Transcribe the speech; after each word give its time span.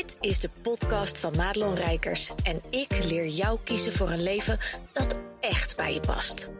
Dit 0.00 0.16
is 0.20 0.40
de 0.40 0.50
podcast 0.62 1.20
van 1.20 1.36
Madelon 1.36 1.74
Rijkers 1.74 2.32
en 2.42 2.60
ik 2.70 3.04
leer 3.04 3.26
jou 3.26 3.58
kiezen 3.64 3.92
voor 3.92 4.10
een 4.10 4.22
leven 4.22 4.58
dat 4.92 5.18
echt 5.40 5.76
bij 5.76 5.94
je 5.94 6.00
past. 6.00 6.52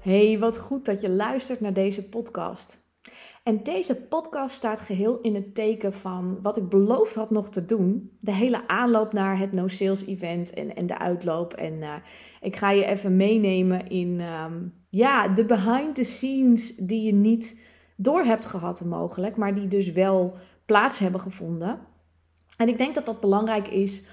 Hey, 0.00 0.38
wat 0.38 0.58
goed 0.58 0.84
dat 0.84 1.00
je 1.00 1.10
luistert 1.10 1.60
naar 1.60 1.72
deze 1.72 2.08
podcast. 2.08 2.85
En 3.46 3.62
deze 3.62 3.96
podcast 3.96 4.54
staat 4.54 4.80
geheel 4.80 5.20
in 5.20 5.34
het 5.34 5.54
teken 5.54 5.92
van 5.92 6.38
wat 6.42 6.56
ik 6.56 6.68
beloofd 6.68 7.14
had 7.14 7.30
nog 7.30 7.50
te 7.50 7.66
doen. 7.66 8.16
De 8.20 8.32
hele 8.32 8.68
aanloop 8.68 9.12
naar 9.12 9.38
het 9.38 9.52
No 9.52 9.68
Sales 9.68 10.06
Event 10.06 10.54
en, 10.54 10.76
en 10.76 10.86
de 10.86 10.98
uitloop. 10.98 11.52
En 11.52 11.72
uh, 11.72 11.94
ik 12.40 12.56
ga 12.56 12.70
je 12.70 12.84
even 12.84 13.16
meenemen 13.16 13.88
in 13.88 14.20
um, 14.20 14.74
ja, 14.90 15.28
de 15.28 15.44
behind 15.44 15.94
the 15.94 16.02
scenes 16.02 16.76
die 16.76 17.02
je 17.02 17.12
niet 17.12 17.60
door 17.96 18.22
hebt 18.22 18.46
gehad 18.46 18.84
mogelijk, 18.84 19.36
maar 19.36 19.54
die 19.54 19.68
dus 19.68 19.92
wel 19.92 20.34
plaats 20.64 20.98
hebben 20.98 21.20
gevonden. 21.20 21.78
En 22.56 22.68
ik 22.68 22.78
denk 22.78 22.94
dat 22.94 23.06
dat 23.06 23.20
belangrijk 23.20 23.68
is 23.68 24.06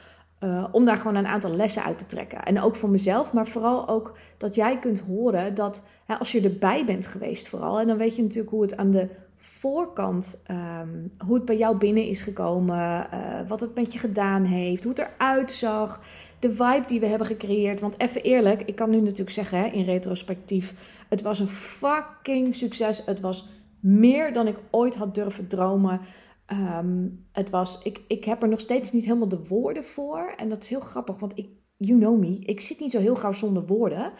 uh, 0.43 0.65
om 0.71 0.85
daar 0.85 0.97
gewoon 0.97 1.15
een 1.15 1.27
aantal 1.27 1.51
lessen 1.51 1.83
uit 1.83 1.97
te 1.97 2.05
trekken. 2.05 2.43
En 2.43 2.61
ook 2.61 2.75
voor 2.75 2.89
mezelf, 2.89 3.33
maar 3.33 3.47
vooral 3.47 3.87
ook 3.87 4.17
dat 4.37 4.55
jij 4.55 4.79
kunt 4.79 4.99
horen 4.99 5.53
dat 5.55 5.83
hè, 6.05 6.15
als 6.15 6.31
je 6.31 6.41
erbij 6.41 6.85
bent 6.85 7.05
geweest, 7.05 7.47
vooral. 7.47 7.79
En 7.79 7.87
dan 7.87 7.97
weet 7.97 8.15
je 8.15 8.21
natuurlijk 8.21 8.49
hoe 8.49 8.61
het 8.61 8.77
aan 8.77 8.91
de 8.91 9.07
voorkant, 9.37 10.41
um, 10.51 11.11
hoe 11.25 11.35
het 11.35 11.45
bij 11.45 11.57
jou 11.57 11.77
binnen 11.77 12.07
is 12.07 12.21
gekomen, 12.21 13.07
uh, 13.13 13.47
wat 13.47 13.61
het 13.61 13.75
met 13.75 13.93
je 13.93 13.99
gedaan 13.99 14.43
heeft, 14.43 14.83
hoe 14.83 14.93
het 14.95 15.09
eruit 15.17 15.51
zag, 15.51 16.01
de 16.39 16.51
vibe 16.51 16.83
die 16.87 16.99
we 16.99 17.05
hebben 17.05 17.27
gecreëerd. 17.27 17.79
Want 17.79 17.99
even 17.99 18.23
eerlijk, 18.23 18.61
ik 18.61 18.75
kan 18.75 18.89
nu 18.89 19.01
natuurlijk 19.01 19.29
zeggen 19.29 19.57
hè, 19.57 19.65
in 19.65 19.85
retrospectief, 19.85 20.73
het 21.09 21.21
was 21.21 21.39
een 21.39 21.47
fucking 21.47 22.55
succes. 22.55 23.05
Het 23.05 23.19
was 23.19 23.49
meer 23.79 24.33
dan 24.33 24.47
ik 24.47 24.59
ooit 24.71 24.95
had 24.95 25.15
durven 25.15 25.47
dromen. 25.47 25.99
Um, 26.53 27.25
het 27.31 27.49
was, 27.49 27.83
ik, 27.83 28.01
ik 28.07 28.25
heb 28.25 28.41
er 28.41 28.49
nog 28.49 28.59
steeds 28.59 28.91
niet 28.91 29.03
helemaal 29.03 29.27
de 29.27 29.47
woorden 29.47 29.85
voor. 29.85 30.33
En 30.37 30.49
dat 30.49 30.63
is 30.63 30.69
heel 30.69 30.79
grappig, 30.79 31.19
want 31.19 31.37
ik, 31.37 31.49
you 31.77 31.99
know 31.99 32.19
me, 32.19 32.39
ik 32.39 32.59
zit 32.59 32.79
niet 32.79 32.91
zo 32.91 32.99
heel 32.99 33.15
gauw 33.15 33.31
zonder 33.31 33.65
woorden. 33.65 34.11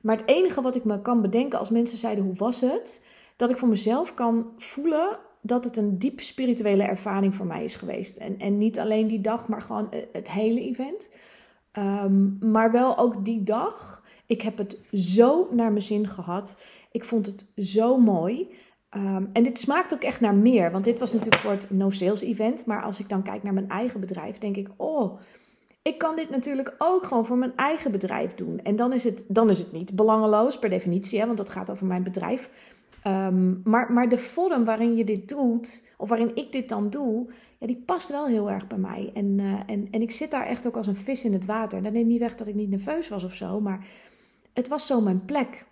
Maar 0.00 0.16
het 0.16 0.28
enige 0.28 0.62
wat 0.62 0.76
ik 0.76 0.84
me 0.84 1.00
kan 1.00 1.22
bedenken 1.22 1.58
als 1.58 1.70
mensen 1.70 1.98
zeiden 1.98 2.24
hoe 2.24 2.34
was 2.34 2.60
het, 2.60 3.06
dat 3.36 3.50
ik 3.50 3.56
voor 3.56 3.68
mezelf 3.68 4.14
kan 4.14 4.46
voelen 4.56 5.18
dat 5.40 5.64
het 5.64 5.76
een 5.76 5.98
diep 5.98 6.20
spirituele 6.20 6.82
ervaring 6.82 7.34
voor 7.34 7.46
mij 7.46 7.64
is 7.64 7.76
geweest. 7.76 8.16
En, 8.16 8.38
en 8.38 8.58
niet 8.58 8.78
alleen 8.78 9.06
die 9.06 9.20
dag, 9.20 9.48
maar 9.48 9.62
gewoon 9.62 9.88
het 10.12 10.30
hele 10.30 10.60
event. 10.60 11.10
Um, 11.78 12.38
maar 12.40 12.72
wel 12.72 12.98
ook 12.98 13.24
die 13.24 13.42
dag. 13.42 14.04
Ik 14.26 14.42
heb 14.42 14.58
het 14.58 14.78
zo 14.92 15.48
naar 15.50 15.70
mijn 15.70 15.82
zin 15.82 16.08
gehad. 16.08 16.60
Ik 16.92 17.04
vond 17.04 17.26
het 17.26 17.46
zo 17.56 17.98
mooi. 17.98 18.54
Um, 18.96 19.30
en 19.32 19.42
dit 19.42 19.58
smaakt 19.58 19.94
ook 19.94 20.02
echt 20.02 20.20
naar 20.20 20.34
meer. 20.34 20.70
Want 20.70 20.84
dit 20.84 20.98
was 20.98 21.12
natuurlijk 21.12 21.42
voor 21.42 21.50
het 21.50 21.70
no 21.70 21.90
sales 21.90 22.20
event. 22.20 22.66
Maar 22.66 22.82
als 22.82 23.00
ik 23.00 23.08
dan 23.08 23.22
kijk 23.22 23.42
naar 23.42 23.54
mijn 23.54 23.68
eigen 23.68 24.00
bedrijf, 24.00 24.38
denk 24.38 24.56
ik: 24.56 24.68
oh, 24.76 25.20
ik 25.82 25.98
kan 25.98 26.16
dit 26.16 26.30
natuurlijk 26.30 26.74
ook 26.78 27.06
gewoon 27.06 27.26
voor 27.26 27.38
mijn 27.38 27.56
eigen 27.56 27.90
bedrijf 27.90 28.34
doen. 28.34 28.60
En 28.62 28.76
dan 28.76 28.92
is 28.92 29.04
het, 29.04 29.24
dan 29.28 29.50
is 29.50 29.58
het 29.58 29.72
niet 29.72 29.96
belangeloos 29.96 30.58
per 30.58 30.70
definitie, 30.70 31.20
hè, 31.20 31.26
want 31.26 31.38
dat 31.38 31.50
gaat 31.50 31.70
over 31.70 31.86
mijn 31.86 32.02
bedrijf. 32.02 32.50
Um, 33.06 33.60
maar, 33.64 33.92
maar 33.92 34.08
de 34.08 34.18
vorm 34.18 34.64
waarin 34.64 34.96
je 34.96 35.04
dit 35.04 35.28
doet, 35.28 35.94
of 35.96 36.08
waarin 36.08 36.36
ik 36.36 36.52
dit 36.52 36.68
dan 36.68 36.90
doe, 36.90 37.26
ja, 37.58 37.66
die 37.66 37.82
past 37.86 38.08
wel 38.08 38.26
heel 38.26 38.50
erg 38.50 38.66
bij 38.66 38.78
mij. 38.78 39.10
En, 39.14 39.38
uh, 39.38 39.60
en, 39.66 39.88
en 39.90 40.02
ik 40.02 40.10
zit 40.10 40.30
daar 40.30 40.46
echt 40.46 40.66
ook 40.66 40.76
als 40.76 40.86
een 40.86 40.96
vis 40.96 41.24
in 41.24 41.32
het 41.32 41.44
water. 41.44 41.78
En 41.78 41.84
dat 41.84 41.92
neemt 41.92 42.06
niet 42.06 42.18
weg 42.18 42.36
dat 42.36 42.46
ik 42.46 42.54
niet 42.54 42.70
nerveus 42.70 43.08
was 43.08 43.24
of 43.24 43.34
zo, 43.34 43.60
maar 43.60 43.86
het 44.52 44.68
was 44.68 44.86
zo 44.86 45.00
mijn 45.00 45.24
plek. 45.24 45.64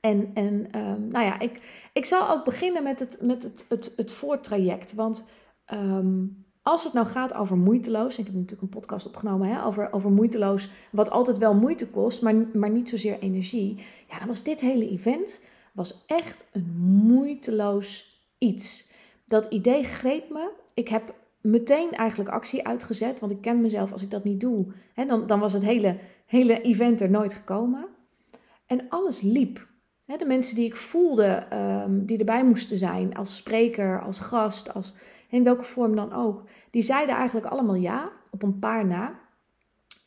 En, 0.00 0.30
en 0.34 0.78
um, 0.78 1.08
nou 1.08 1.24
ja, 1.24 1.40
ik, 1.40 1.60
ik 1.92 2.04
zal 2.04 2.30
ook 2.30 2.44
beginnen 2.44 2.82
met 2.82 3.00
het, 3.00 3.18
met 3.22 3.42
het, 3.42 3.66
het, 3.68 3.92
het 3.96 4.12
voortraject. 4.12 4.94
Want 4.94 5.28
um, 5.72 6.46
als 6.62 6.84
het 6.84 6.92
nou 6.92 7.06
gaat 7.06 7.34
over 7.34 7.56
moeiteloos, 7.56 8.18
ik 8.18 8.24
heb 8.24 8.34
natuurlijk 8.34 8.62
een 8.62 8.80
podcast 8.80 9.06
opgenomen 9.06 9.48
hè, 9.48 9.64
over, 9.64 9.92
over 9.92 10.10
moeiteloos, 10.10 10.68
wat 10.90 11.10
altijd 11.10 11.38
wel 11.38 11.54
moeite 11.54 11.90
kost, 11.90 12.22
maar, 12.22 12.34
maar 12.34 12.70
niet 12.70 12.88
zozeer 12.88 13.18
energie. 13.18 13.84
Ja, 14.08 14.18
dan 14.18 14.28
was 14.28 14.42
dit 14.42 14.60
hele 14.60 14.90
event 14.90 15.40
was 15.72 16.04
echt 16.06 16.48
een 16.52 16.74
moeiteloos 17.06 18.18
iets. 18.38 18.92
Dat 19.26 19.46
idee 19.46 19.84
greep 19.84 20.30
me. 20.30 20.50
Ik 20.74 20.88
heb 20.88 21.14
meteen 21.40 21.92
eigenlijk 21.92 22.30
actie 22.30 22.66
uitgezet, 22.66 23.20
want 23.20 23.32
ik 23.32 23.40
ken 23.40 23.60
mezelf 23.60 23.92
als 23.92 24.02
ik 24.02 24.10
dat 24.10 24.24
niet 24.24 24.40
doe. 24.40 24.66
Hè, 24.94 25.06
dan, 25.06 25.26
dan 25.26 25.40
was 25.40 25.52
het 25.52 25.62
hele, 25.62 25.98
hele 26.26 26.60
event 26.60 27.00
er 27.00 27.10
nooit 27.10 27.32
gekomen. 27.32 27.86
En 28.66 28.88
alles 28.88 29.20
liep. 29.20 29.67
De 30.16 30.24
mensen 30.24 30.54
die 30.54 30.66
ik 30.66 30.76
voelde, 30.76 31.46
um, 31.52 32.06
die 32.06 32.18
erbij 32.18 32.44
moesten 32.44 32.78
zijn, 32.78 33.16
als 33.16 33.36
spreker, 33.36 34.02
als 34.02 34.18
gast, 34.18 34.74
als, 34.74 34.94
in 35.28 35.44
welke 35.44 35.64
vorm 35.64 35.96
dan 35.96 36.12
ook, 36.12 36.42
die 36.70 36.82
zeiden 36.82 37.14
eigenlijk 37.14 37.46
allemaal 37.46 37.74
ja, 37.74 38.10
op 38.30 38.42
een 38.42 38.58
paar 38.58 38.86
na. 38.86 39.18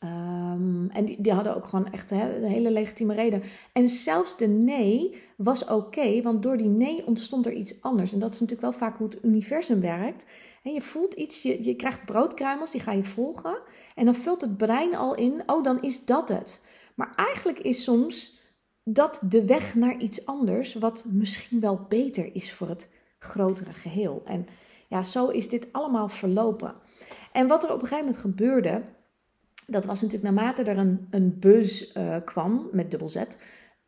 Um, 0.04 0.90
en 0.90 1.04
die, 1.04 1.20
die, 1.20 1.32
hadden 1.32 1.56
ook 1.56 1.64
gewoon 1.64 1.92
echt 1.92 2.10
hè, 2.10 2.36
een 2.36 2.50
hele 2.50 2.70
legitieme 2.70 3.14
reden. 3.14 3.42
En 3.72 3.88
zelfs 3.88 4.36
de 4.36 4.46
nee 4.46 5.22
was 5.36 5.64
oké, 5.68 6.22
want 6.22 6.42
door 6.42 6.56
die 6.56 6.68
nee 6.68 7.06
ontstond 7.06 7.46
er 7.46 7.52
iets 7.52 7.82
anders. 7.82 8.12
En 8.12 8.18
dat 8.18 8.34
is 8.34 8.40
natuurlijk 8.40 8.68
wel 8.68 8.88
vaak 8.88 8.96
hoe 8.96 9.08
het 9.08 9.24
universum 9.24 9.80
werkt. 9.80 10.26
En 10.62 10.72
je 10.72 10.80
voelt 10.80 11.14
iets, 11.14 11.42
je, 11.42 11.64
je 11.64 11.76
krijgt 11.76 12.04
broodkruimels, 12.04 12.70
die 12.70 12.80
ga 12.80 12.92
je 12.92 13.04
volgen. 13.04 13.58
En 13.94 14.04
dan 14.04 14.14
vult 14.14 14.40
het 14.40 14.56
brein 14.56 14.96
al 14.96 15.14
in, 15.14 15.42
oh 15.46 15.62
dan 15.62 15.82
is 15.82 16.04
dat 16.04 16.28
het. 16.28 16.60
Maar 16.94 17.12
eigenlijk 17.16 17.58
is 17.58 17.82
soms 17.82 18.40
dat 18.84 19.22
de 19.28 19.46
weg 19.46 19.74
naar 19.74 19.96
iets 19.98 20.26
anders, 20.26 20.74
wat 20.74 21.04
misschien 21.08 21.60
wel 21.60 21.86
beter 21.88 22.34
is 22.34 22.52
voor 22.52 22.68
het 22.68 22.94
grotere 23.18 23.72
geheel. 23.72 24.22
En 24.24 24.46
ja, 24.88 25.02
zo 25.02 25.28
is 25.28 25.48
dit 25.48 25.68
allemaal 25.72 26.08
verlopen. 26.08 26.74
En 27.32 27.46
wat 27.46 27.62
er 27.62 27.72
op 27.72 27.82
een 27.82 27.88
gegeven 27.88 28.04
moment 28.04 28.22
gebeurde, 28.22 28.82
dat 29.66 29.84
was 29.84 30.00
natuurlijk 30.02 30.34
naarmate 30.34 30.62
er 30.62 30.78
een, 30.78 31.06
een 31.10 31.38
buzz 31.38 31.96
uh, 31.96 32.16
kwam 32.24 32.68
met 32.72 32.90
dubbel 32.90 33.08
Z, 33.08 33.22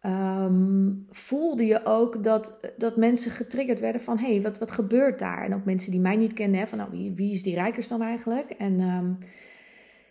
um, 0.07 1.07
voelde 1.11 1.67
je 1.67 1.85
ook 1.85 2.25
dat, 2.25 2.59
dat 2.77 2.97
mensen 2.97 3.31
getriggerd 3.31 3.81
werden 3.81 4.01
van 4.01 4.19
hé, 4.19 4.33
hey, 4.33 4.43
wat, 4.43 4.59
wat 4.59 4.71
gebeurt 4.71 5.19
daar? 5.19 5.45
En 5.45 5.55
ook 5.55 5.65
mensen 5.65 5.91
die 5.91 6.01
mij 6.01 6.17
niet 6.17 6.33
kennen, 6.33 6.61
hè, 6.61 6.67
van 6.67 6.79
nou, 6.79 7.13
wie, 7.15 7.33
is 7.33 7.43
die 7.43 7.55
rijkers 7.55 7.89
dan 7.89 8.03
eigenlijk? 8.03 8.51
En 8.51 8.81
um, 8.81 9.19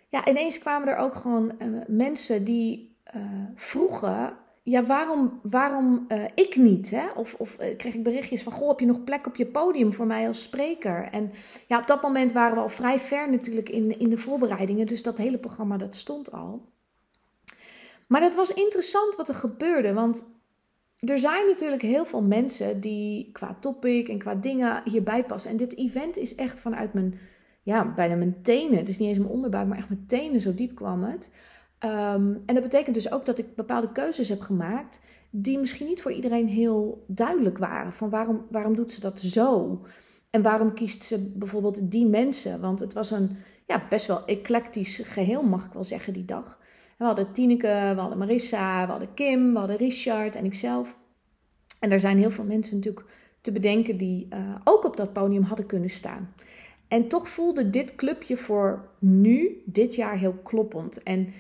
ja, 0.10 0.28
ineens 0.28 0.60
kwamen 0.60 0.88
er 0.88 0.98
ook 0.98 1.16
gewoon 1.16 1.52
uh, 1.60 1.82
mensen 1.88 2.46
die 2.46 2.98
uh, 3.16 3.22
vroegen 3.56 4.34
ja, 4.64 4.84
waarom, 4.84 5.40
waarom 5.42 6.06
uh, 6.08 6.24
ik 6.36 6.56
niet? 6.56 6.90
Hè? 6.90 7.10
Of, 7.16 7.36
of 7.38 7.58
uh, 7.60 7.78
kreeg 7.78 7.94
ik 7.94 8.04
berichtjes 8.04 8.44
van, 8.44 8.52
goh, 8.52 8.68
heb 8.68 8.80
je 8.80 8.86
nog 8.86 9.04
plek 9.04 9.28
op 9.28 9.36
je 9.36 9.46
podium 9.46 9.94
voor 9.94 10.06
mij 10.06 10.28
als 10.28 10.44
spreker? 10.44 11.04
En 11.12 11.32
ja, 11.68 11.80
op 11.80 11.88
dat 11.88 12.02
moment 12.02 12.32
waren 12.32 12.56
we 12.56 12.62
al 12.62 12.70
vrij 12.70 13.00
ver 13.00 13.30
natuurlijk 13.30 13.70
in, 13.70 14.00
in 14.00 14.10
de 14.10 14.18
voorbereidingen. 14.18 14.88
Dus 14.88 15.04
dat 15.04 15.18
hele 15.18 15.38
programma, 15.38 15.78
dat 15.78 15.96
stond 15.96 16.32
al. 16.32 16.66
Maar 18.08 18.22
het 18.22 18.36
was 18.36 18.54
interessant 18.54 19.16
wat 19.16 19.30
er 19.30 19.36
gebeurde, 19.36 19.94
want 19.94 20.26
er 21.00 21.20
zijn 21.20 21.48
natuurlijk 21.48 21.82
heel 21.82 22.06
veel 22.06 22.22
mensen 22.22 22.80
die 22.80 23.30
qua 23.32 23.58
topic 23.60 24.08
en 24.10 24.18
qua 24.18 24.36
dingen 24.36 24.82
hierbij 24.86 25.24
passen. 25.24 25.52
En 25.52 25.58
dit 25.58 25.78
event 25.78 26.18
is 26.18 26.36
echt 26.36 26.60
vanuit 26.60 26.94
mijn, 26.94 27.20
ja, 27.64 27.94
bijna 27.94 28.16
mijn 28.16 28.42
tenen. 28.42 28.78
Het 28.78 28.90
is 28.90 29.00
niet 29.00 29.10
eens 29.10 29.18
mijn 29.18 29.32
onderbuik, 29.32 29.68
maar 29.68 29.78
echt 29.78 29.90
mijn 29.90 30.06
tenen, 30.08 30.42
zo 30.42 30.54
diep 30.54 30.76
kwam 30.76 31.04
het. 31.04 31.30
Um, 31.86 32.44
en 32.46 32.54
dat 32.54 32.64
betekent 32.64 32.96
dus 32.96 33.12
ook 33.12 33.26
dat 33.26 33.38
ik 33.38 33.56
bepaalde 33.56 33.92
keuzes 33.92 34.30
heb 34.30 34.42
gemaakt 34.42 35.00
die 35.30 35.58
misschien 35.60 35.88
niet 35.88 36.02
voor 36.02 36.12
iedereen 36.12 36.48
heel 36.48 37.04
duidelijk 37.08 37.58
waren. 37.58 37.94
Van 37.94 38.10
waarom, 38.10 38.46
waarom 38.52 38.76
doet 38.76 38.92
ze 38.92 39.02
dat 39.02 39.20
zo? 39.20 39.82
En 40.30 40.42
waarom 40.42 40.74
kiest 40.74 41.04
ze 41.04 41.34
bijvoorbeeld 41.36 41.92
die 41.92 42.06
mensen? 42.06 42.62
Want 42.62 42.80
het 42.80 42.94
was 42.94 43.12
een 43.12 43.38
ja, 43.68 43.84
best 43.90 44.08
wel 44.08 44.26
eclectisch 44.26 44.98
geheel, 45.04 45.44
mag 45.44 45.66
ik 45.66 45.74
wel 45.74 45.84
zeggen, 45.84 46.14
die 46.14 46.26
dag. 46.26 46.60
We 46.98 47.06
hadden 47.06 47.32
Tineke, 47.32 47.92
we 47.96 48.00
hadden 48.00 48.18
Marissa, 48.18 48.86
we 48.86 48.92
hadden 48.92 49.14
Kim, 49.14 49.54
we 49.54 49.60
hadden 49.60 49.78
Richard 49.78 50.36
en 50.36 50.46
ikzelf. 50.46 50.98
En 51.80 51.92
er 51.92 52.00
zijn 52.00 52.18
heel 52.18 52.32
veel 52.32 52.44
mensen 52.44 52.76
natuurlijk 52.76 53.06
te 53.42 53.52
bedenken 53.52 53.98
die 53.98 54.28
uh, 54.34 54.56
ook 54.64 54.86
op 54.86 54.98
dat 54.98 55.14
podium 55.14 55.44
hadden 55.44 55.66
kunnen 55.66 55.90
staan. 55.90 56.34
En 56.88 57.08
toch 57.08 57.30
voelde 57.30 57.70
dit 57.70 57.96
clubje 57.96 58.38
voor 58.38 58.90
nu, 59.00 59.62
dit 59.66 59.96
jaar, 59.96 60.18
heel 60.18 60.40
kloppend. 60.44 61.04
En 61.04 61.34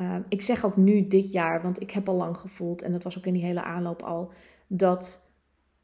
uh, 0.00 0.16
ik 0.28 0.42
zeg 0.42 0.64
ook 0.64 0.76
nu 0.76 1.06
dit 1.06 1.32
jaar, 1.32 1.62
want 1.62 1.80
ik 1.80 1.90
heb 1.90 2.08
al 2.08 2.14
lang 2.14 2.36
gevoeld, 2.36 2.82
en 2.82 2.92
dat 2.92 3.02
was 3.02 3.18
ook 3.18 3.26
in 3.26 3.32
die 3.32 3.44
hele 3.44 3.62
aanloop 3.62 4.02
al, 4.02 4.30
dat, 4.66 5.32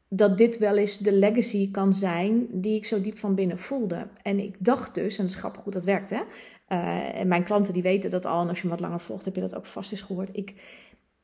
dat 0.07 0.37
dit 0.37 0.57
wel 0.57 0.77
eens 0.77 0.97
de 0.97 1.13
legacy 1.13 1.71
kan 1.71 1.93
zijn 1.93 2.47
die 2.51 2.75
ik 2.75 2.85
zo 2.85 3.01
diep 3.01 3.17
van 3.17 3.35
binnen 3.35 3.59
voelde. 3.59 4.07
En 4.21 4.39
ik 4.39 4.55
dacht 4.59 4.95
dus, 4.95 5.17
en 5.17 5.23
het 5.23 5.33
is 5.33 5.39
grappig 5.39 5.63
hoe 5.63 5.73
dat 5.73 5.83
werkt, 5.83 6.09
hè. 6.09 6.21
Uh, 6.69 7.19
en 7.19 7.27
mijn 7.27 7.43
klanten 7.43 7.73
die 7.73 7.81
weten 7.81 8.09
dat 8.09 8.25
al, 8.25 8.41
en 8.41 8.47
als 8.47 8.61
je 8.61 8.67
wat 8.67 8.79
langer 8.79 8.99
volgt, 8.99 9.25
heb 9.25 9.35
je 9.35 9.41
dat 9.41 9.55
ook 9.55 9.65
vast 9.65 9.91
eens 9.91 10.01
gehoord. 10.01 10.29
Ik, 10.33 10.53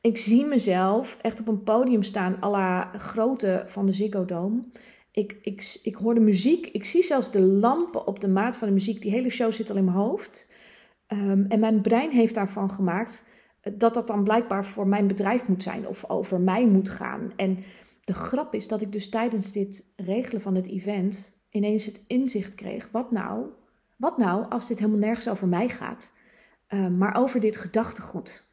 ik 0.00 0.18
zie 0.18 0.44
mezelf 0.44 1.18
echt 1.20 1.40
op 1.40 1.48
een 1.48 1.62
podium 1.62 2.02
staan, 2.02 2.36
à 2.42 2.50
la 2.50 2.90
grootte 2.96 3.62
van 3.66 3.86
de 3.86 3.92
Ziggo 3.92 4.24
Dome. 4.24 4.60
Ik, 5.10 5.36
ik, 5.42 5.78
ik 5.82 5.94
hoor 5.94 6.14
de 6.14 6.20
muziek. 6.20 6.66
Ik 6.66 6.84
zie 6.84 7.02
zelfs 7.02 7.30
de 7.30 7.40
lampen 7.40 8.06
op 8.06 8.20
de 8.20 8.28
maat 8.28 8.56
van 8.56 8.68
de 8.68 8.74
muziek. 8.74 9.02
Die 9.02 9.10
hele 9.10 9.30
show 9.30 9.52
zit 9.52 9.70
al 9.70 9.76
in 9.76 9.84
mijn 9.84 9.96
hoofd. 9.96 10.52
Ehm, 11.12 11.44
en 11.48 11.60
mijn 11.60 11.80
brein 11.80 12.10
heeft 12.10 12.34
daarvan 12.34 12.70
gemaakt 12.70 13.24
dat 13.76 13.94
dat 13.94 14.06
dan 14.06 14.24
blijkbaar 14.24 14.64
voor 14.64 14.86
mijn 14.86 15.06
bedrijf 15.06 15.48
moet 15.48 15.62
zijn 15.62 15.88
of 15.88 16.10
over 16.10 16.40
mij 16.40 16.66
moet 16.66 16.88
gaan. 16.88 17.32
En 17.36 17.58
de 18.04 18.14
grap 18.14 18.54
is 18.54 18.68
dat 18.68 18.80
ik 18.80 18.92
dus 18.92 19.08
tijdens 19.08 19.52
dit 19.52 19.92
regelen 19.96 20.40
van 20.40 20.54
het 20.54 20.68
event 20.68 21.46
ineens 21.50 21.84
het 21.84 22.04
inzicht 22.06 22.54
kreeg: 22.54 22.88
wat 22.92 23.10
nou? 23.10 23.46
Wat 23.96 24.18
nou 24.18 24.48
als 24.48 24.68
dit 24.68 24.78
helemaal 24.78 25.00
nergens 25.00 25.28
over 25.28 25.48
mij 25.48 25.68
gaat, 25.68 26.12
uh, 26.68 26.88
maar 26.88 27.16
over 27.16 27.40
dit 27.40 27.56
gedachtegoed? 27.56 28.44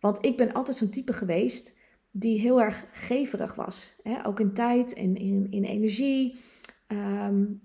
Want 0.00 0.24
ik 0.24 0.36
ben 0.36 0.52
altijd 0.52 0.76
zo'n 0.76 0.90
type 0.90 1.12
geweest 1.12 1.78
die 2.10 2.40
heel 2.40 2.60
erg 2.60 2.86
geverig 2.90 3.54
was. 3.54 4.00
Hè? 4.02 4.26
Ook 4.26 4.40
in 4.40 4.52
tijd 4.52 4.94
en 4.94 5.16
in, 5.16 5.46
in 5.50 5.64
energie. 5.64 6.36
Um, 6.86 7.60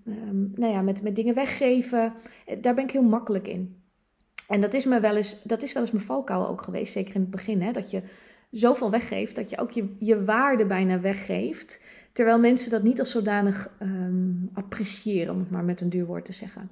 nou 0.54 0.72
ja, 0.72 0.82
met, 0.82 1.02
met 1.02 1.16
dingen 1.16 1.34
weggeven. 1.34 2.12
Daar 2.60 2.74
ben 2.74 2.84
ik 2.84 2.90
heel 2.90 3.02
makkelijk 3.02 3.48
in. 3.48 3.83
En 4.48 4.60
dat 4.60 4.74
is, 4.74 4.84
me 4.84 5.00
wel 5.00 5.16
eens, 5.16 5.42
dat 5.42 5.62
is 5.62 5.72
wel 5.72 5.82
eens 5.82 5.92
mijn 5.92 6.04
valkuil 6.04 6.48
ook 6.48 6.62
geweest, 6.62 6.92
zeker 6.92 7.14
in 7.14 7.20
het 7.20 7.30
begin. 7.30 7.62
Hè? 7.62 7.72
Dat 7.72 7.90
je 7.90 8.02
zoveel 8.50 8.90
weggeeft, 8.90 9.36
dat 9.36 9.50
je 9.50 9.58
ook 9.58 9.70
je, 9.70 9.96
je 9.98 10.24
waarde 10.24 10.66
bijna 10.66 11.00
weggeeft. 11.00 11.82
Terwijl 12.12 12.38
mensen 12.38 12.70
dat 12.70 12.82
niet 12.82 12.98
als 13.00 13.10
zodanig 13.10 13.70
um, 13.82 14.50
appreciëren, 14.52 15.34
om 15.34 15.40
het 15.40 15.50
maar 15.50 15.64
met 15.64 15.80
een 15.80 15.88
duur 15.88 16.06
woord 16.06 16.24
te 16.24 16.32
zeggen. 16.32 16.70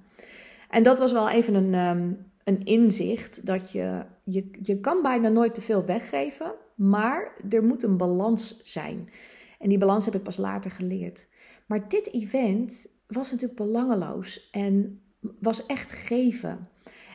En 0.71 0.83
dat 0.83 0.99
was 0.99 1.13
wel 1.13 1.29
even 1.29 1.55
een, 1.55 1.75
um, 1.75 2.27
een 2.45 2.65
inzicht, 2.65 3.47
dat 3.47 3.73
je, 3.73 4.03
je, 4.25 4.51
je 4.63 4.81
kan 4.81 5.03
bijna 5.03 5.29
nooit 5.29 5.55
te 5.55 5.61
veel 5.61 5.85
weggeven, 5.85 6.53
maar 6.75 7.33
er 7.51 7.65
moet 7.65 7.83
een 7.83 7.97
balans 7.97 8.63
zijn. 8.65 9.09
En 9.59 9.69
die 9.69 9.79
balans 9.79 10.05
heb 10.05 10.15
ik 10.15 10.23
pas 10.23 10.37
later 10.37 10.71
geleerd. 10.71 11.27
Maar 11.67 11.89
dit 11.89 12.13
event 12.13 12.87
was 13.07 13.31
natuurlijk 13.31 13.61
belangeloos 13.61 14.51
en 14.51 15.01
was 15.39 15.67
echt 15.67 15.93
geven. 15.93 16.69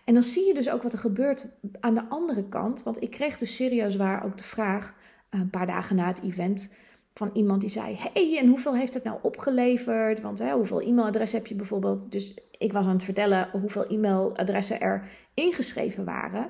En 0.08 0.14
dan 0.14 0.24
zie 0.24 0.48
je 0.48 0.54
dus 0.54 0.70
ook 0.70 0.84
wat 0.84 0.94
er 0.94 1.00
gebeurt 1.00 1.48
aan 1.80 1.94
de 1.94 2.10
andere 2.10 2.44
kant. 2.44 2.84
Want 2.84 3.02
ik 3.02 3.12
kreeg 3.12 3.38
dus 3.38 3.56
serieus 3.56 3.96
waar 3.96 4.26
ook 4.26 4.38
de 4.38 4.44
vraag, 4.44 4.96
eh, 5.30 5.40
een 5.40 5.50
paar 5.50 5.68
dagen 5.68 5.96
na 5.96 6.08
het 6.08 6.22
event, 6.22 6.74
van 7.14 7.30
iemand 7.34 7.62
die 7.62 7.70
zei: 7.70 7.96
hey, 8.14 8.38
en 8.38 8.48
hoeveel 8.48 8.76
heeft 8.76 8.94
het 8.94 9.04
nou 9.04 9.18
opgeleverd? 9.22 10.22
Want 10.22 10.40
hè, 10.40 10.54
hoeveel 10.54 10.82
e-mailadressen 10.82 11.38
heb 11.38 11.48
je 11.48 11.56
bijvoorbeeld? 11.56 12.12
Dus 12.12 12.38
ik 12.52 12.74
was 12.74 12.86
aan 12.86 12.94
het 12.94 13.04
vertellen 13.04 13.50
hoeveel 13.52 13.88
e-mailadressen 13.88 14.82
er 14.82 15.10
ingeschreven 15.34 16.06
waren. 16.06 16.50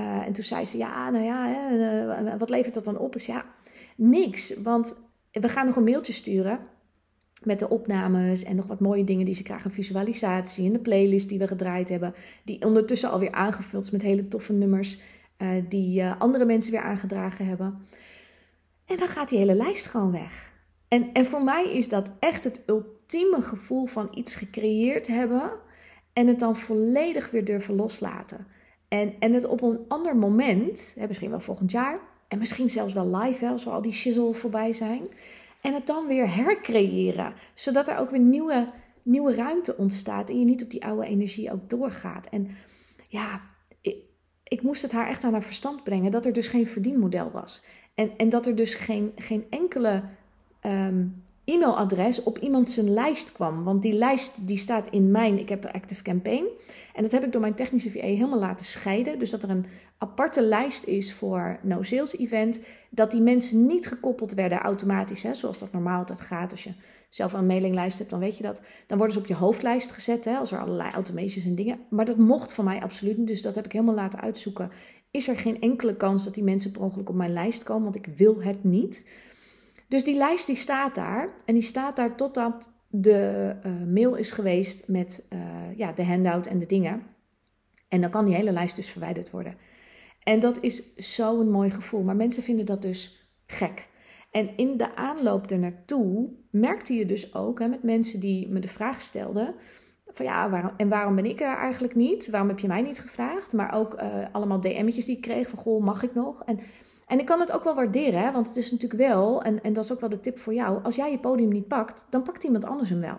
Uh, 0.00 0.26
en 0.26 0.32
toen 0.32 0.44
zei 0.44 0.64
ze: 0.64 0.76
Ja, 0.76 1.10
nou 1.10 1.24
ja, 1.24 1.48
hè, 1.48 2.22
uh, 2.22 2.34
wat 2.38 2.50
levert 2.50 2.74
dat 2.74 2.84
dan 2.84 2.98
op? 2.98 3.14
Ik 3.14 3.22
zei: 3.22 3.36
Ja, 3.36 3.44
niks. 3.96 4.62
Want 4.62 5.10
we 5.32 5.48
gaan 5.48 5.66
nog 5.66 5.76
een 5.76 5.84
mailtje 5.84 6.12
sturen 6.12 6.58
met 7.46 7.58
de 7.58 7.68
opnames 7.68 8.44
en 8.44 8.56
nog 8.56 8.66
wat 8.66 8.80
mooie 8.80 9.04
dingen 9.04 9.24
die 9.24 9.34
ze 9.34 9.42
krijgen. 9.42 9.70
Visualisatie 9.70 10.66
en 10.66 10.72
de 10.72 10.78
playlist 10.78 11.28
die 11.28 11.38
we 11.38 11.46
gedraaid 11.46 11.88
hebben. 11.88 12.14
Die 12.44 12.64
ondertussen 12.64 13.10
alweer 13.10 13.32
aangevuld 13.32 13.84
is 13.84 13.90
met 13.90 14.02
hele 14.02 14.28
toffe 14.28 14.52
nummers. 14.52 14.98
Uh, 15.38 15.48
die 15.68 16.00
uh, 16.00 16.20
andere 16.20 16.44
mensen 16.44 16.72
weer 16.72 16.80
aangedragen 16.80 17.46
hebben. 17.46 17.86
En 18.86 18.96
dan 18.96 19.08
gaat 19.08 19.28
die 19.28 19.38
hele 19.38 19.54
lijst 19.54 19.86
gewoon 19.86 20.12
weg. 20.12 20.52
En, 20.88 21.12
en 21.12 21.26
voor 21.26 21.44
mij 21.44 21.72
is 21.72 21.88
dat 21.88 22.10
echt 22.18 22.44
het 22.44 22.62
ultieme 22.66 23.42
gevoel 23.42 23.86
van 23.86 24.08
iets 24.14 24.36
gecreëerd 24.36 25.06
hebben. 25.06 25.50
En 26.12 26.26
het 26.26 26.38
dan 26.38 26.56
volledig 26.56 27.30
weer 27.30 27.44
durven 27.44 27.74
loslaten. 27.74 28.46
En, 28.88 29.14
en 29.18 29.32
het 29.32 29.46
op 29.46 29.62
een 29.62 29.80
ander 29.88 30.16
moment, 30.16 30.94
hè, 30.98 31.06
misschien 31.06 31.30
wel 31.30 31.40
volgend 31.40 31.70
jaar. 31.70 31.98
En 32.28 32.38
misschien 32.38 32.70
zelfs 32.70 32.94
wel 32.94 33.16
live, 33.16 33.44
hè, 33.44 33.50
als 33.50 33.66
al 33.66 33.82
die 33.82 33.92
shizzle 33.92 34.34
voorbij 34.34 34.72
zijn 34.72 35.08
en 35.66 35.74
het 35.74 35.86
dan 35.86 36.06
weer 36.06 36.34
hercreëren. 36.34 37.34
Zodat 37.54 37.88
er 37.88 37.98
ook 37.98 38.10
weer 38.10 38.20
nieuwe, 38.20 38.68
nieuwe 39.02 39.34
ruimte 39.34 39.76
ontstaat. 39.76 40.30
En 40.30 40.38
je 40.38 40.44
niet 40.44 40.62
op 40.62 40.70
die 40.70 40.84
oude 40.84 41.06
energie 41.06 41.52
ook 41.52 41.70
doorgaat. 41.70 42.26
En 42.30 42.50
ja, 43.08 43.40
ik, 43.80 43.96
ik 44.42 44.62
moest 44.62 44.82
het 44.82 44.92
haar 44.92 45.08
echt 45.08 45.24
aan 45.24 45.32
haar 45.32 45.42
verstand 45.42 45.82
brengen. 45.84 46.10
Dat 46.10 46.26
er 46.26 46.32
dus 46.32 46.48
geen 46.48 46.66
verdienmodel 46.66 47.30
was. 47.30 47.64
En, 47.94 48.10
en 48.16 48.28
dat 48.28 48.46
er 48.46 48.56
dus 48.56 48.74
geen, 48.74 49.12
geen 49.16 49.44
enkele 49.50 50.02
um, 50.62 51.22
e-mailadres 51.44 52.22
op 52.22 52.38
iemand 52.38 52.68
zijn 52.68 52.92
lijst 52.92 53.32
kwam. 53.32 53.64
Want 53.64 53.82
die 53.82 53.92
lijst 53.92 54.46
die 54.46 54.56
staat 54.56 54.88
in 54.90 55.10
mijn, 55.10 55.38
ik 55.38 55.48
heb 55.48 55.64
een 55.64 55.72
Active 55.72 56.02
Campaign. 56.02 56.46
En 56.96 57.02
dat 57.02 57.12
heb 57.12 57.24
ik 57.24 57.32
door 57.32 57.40
mijn 57.40 57.54
technische 57.54 57.90
VA 57.90 58.00
helemaal 58.00 58.38
laten 58.38 58.66
scheiden. 58.66 59.18
Dus 59.18 59.30
dat 59.30 59.42
er 59.42 59.50
een 59.50 59.66
aparte 59.98 60.42
lijst 60.42 60.84
is 60.84 61.14
voor 61.14 61.58
no 61.62 61.82
sales 61.82 62.16
event. 62.18 62.60
Dat 62.90 63.10
die 63.10 63.20
mensen 63.20 63.66
niet 63.66 63.86
gekoppeld 63.86 64.32
werden 64.34 64.58
automatisch. 64.58 65.22
Hè, 65.22 65.34
zoals 65.34 65.58
dat 65.58 65.72
normaal 65.72 65.98
altijd 65.98 66.20
gaat. 66.20 66.50
Als 66.50 66.64
je 66.64 66.72
zelf 67.10 67.32
een 67.32 67.46
mailinglijst 67.46 67.98
hebt, 67.98 68.10
dan 68.10 68.20
weet 68.20 68.36
je 68.36 68.42
dat. 68.42 68.62
Dan 68.86 68.98
worden 68.98 69.16
ze 69.16 69.22
op 69.22 69.26
je 69.26 69.34
hoofdlijst 69.34 69.92
gezet. 69.92 70.24
Hè, 70.24 70.36
als 70.36 70.52
er 70.52 70.58
allerlei 70.58 70.90
automations 70.90 71.46
en 71.46 71.54
dingen. 71.54 71.78
Maar 71.90 72.04
dat 72.04 72.16
mocht 72.16 72.52
van 72.52 72.64
mij 72.64 72.82
absoluut 72.82 73.18
niet. 73.18 73.26
Dus 73.26 73.42
dat 73.42 73.54
heb 73.54 73.64
ik 73.64 73.72
helemaal 73.72 73.94
laten 73.94 74.20
uitzoeken. 74.20 74.70
Is 75.10 75.28
er 75.28 75.36
geen 75.36 75.60
enkele 75.60 75.96
kans 75.96 76.24
dat 76.24 76.34
die 76.34 76.44
mensen 76.44 76.70
per 76.70 76.82
ongeluk 76.82 77.08
op 77.08 77.14
mijn 77.14 77.32
lijst 77.32 77.62
komen? 77.62 77.82
Want 77.82 77.96
ik 77.96 78.06
wil 78.16 78.42
het 78.42 78.64
niet. 78.64 79.10
Dus 79.88 80.04
die 80.04 80.16
lijst 80.16 80.46
die 80.46 80.56
staat 80.56 80.94
daar. 80.94 81.28
En 81.44 81.54
die 81.54 81.62
staat 81.62 81.96
daar 81.96 82.16
totdat 82.16 82.74
de 82.88 83.52
uh, 83.66 83.72
mail 83.94 84.14
is 84.14 84.30
geweest 84.30 84.88
met 84.88 85.26
uh, 85.32 85.76
ja, 85.76 85.92
de 85.92 86.04
handout 86.04 86.46
en 86.46 86.58
de 86.58 86.66
dingen. 86.66 87.02
En 87.88 88.00
dan 88.00 88.10
kan 88.10 88.24
die 88.24 88.34
hele 88.34 88.52
lijst 88.52 88.76
dus 88.76 88.90
verwijderd 88.90 89.30
worden. 89.30 89.56
En 90.22 90.40
dat 90.40 90.62
is 90.62 90.94
zo'n 90.96 91.50
mooi 91.50 91.70
gevoel. 91.70 92.02
Maar 92.02 92.16
mensen 92.16 92.42
vinden 92.42 92.66
dat 92.66 92.82
dus 92.82 93.30
gek. 93.46 93.88
En 94.30 94.56
in 94.56 94.76
de 94.76 94.96
aanloop 94.96 95.46
ernaartoe 95.46 96.30
merkte 96.50 96.94
je 96.94 97.06
dus 97.06 97.34
ook 97.34 97.58
hè, 97.58 97.68
met 97.68 97.82
mensen 97.82 98.20
die 98.20 98.48
me 98.48 98.60
de 98.60 98.68
vraag 98.68 99.00
stelden: 99.00 99.54
van 100.06 100.26
ja, 100.26 100.50
waarom, 100.50 100.72
en 100.76 100.88
waarom 100.88 101.14
ben 101.14 101.24
ik 101.24 101.40
er 101.40 101.56
eigenlijk 101.56 101.94
niet? 101.94 102.30
Waarom 102.30 102.48
heb 102.48 102.58
je 102.58 102.66
mij 102.66 102.82
niet 102.82 103.00
gevraagd? 103.00 103.52
Maar 103.52 103.74
ook 103.74 104.02
uh, 104.02 104.26
allemaal 104.32 104.60
DM'tjes 104.60 105.04
die 105.04 105.16
ik 105.16 105.22
kreeg 105.22 105.48
van 105.48 105.58
goh, 105.58 105.84
mag 105.84 106.02
ik 106.02 106.14
nog? 106.14 106.44
En, 106.44 106.58
en 107.06 107.18
ik 107.18 107.26
kan 107.26 107.40
het 107.40 107.52
ook 107.52 107.64
wel 107.64 107.74
waarderen, 107.74 108.20
hè, 108.20 108.32
want 108.32 108.48
het 108.48 108.56
is 108.56 108.70
natuurlijk 108.70 109.02
wel, 109.02 109.42
en, 109.42 109.62
en 109.62 109.72
dat 109.72 109.84
is 109.84 109.92
ook 109.92 110.00
wel 110.00 110.08
de 110.08 110.20
tip 110.20 110.38
voor 110.38 110.54
jou: 110.54 110.84
als 110.84 110.96
jij 110.96 111.10
je 111.10 111.18
podium 111.18 111.48
niet 111.48 111.68
pakt, 111.68 112.06
dan 112.10 112.22
pakt 112.22 112.44
iemand 112.44 112.64
anders 112.64 112.90
hem 112.90 113.00
wel. 113.00 113.18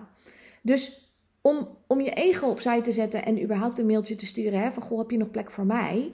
Dus 0.61 1.11
om, 1.41 1.67
om 1.87 2.01
je 2.01 2.11
ego 2.11 2.47
opzij 2.47 2.81
te 2.81 2.91
zetten 2.91 3.25
en 3.25 3.43
überhaupt 3.43 3.77
een 3.77 3.85
mailtje 3.85 4.15
te 4.15 4.25
sturen 4.25 4.61
hè, 4.61 4.71
van 4.71 4.83
goh, 4.83 4.97
heb 4.97 5.11
je 5.11 5.17
nog 5.17 5.31
plek 5.31 5.51
voor 5.51 5.65
mij? 5.65 6.11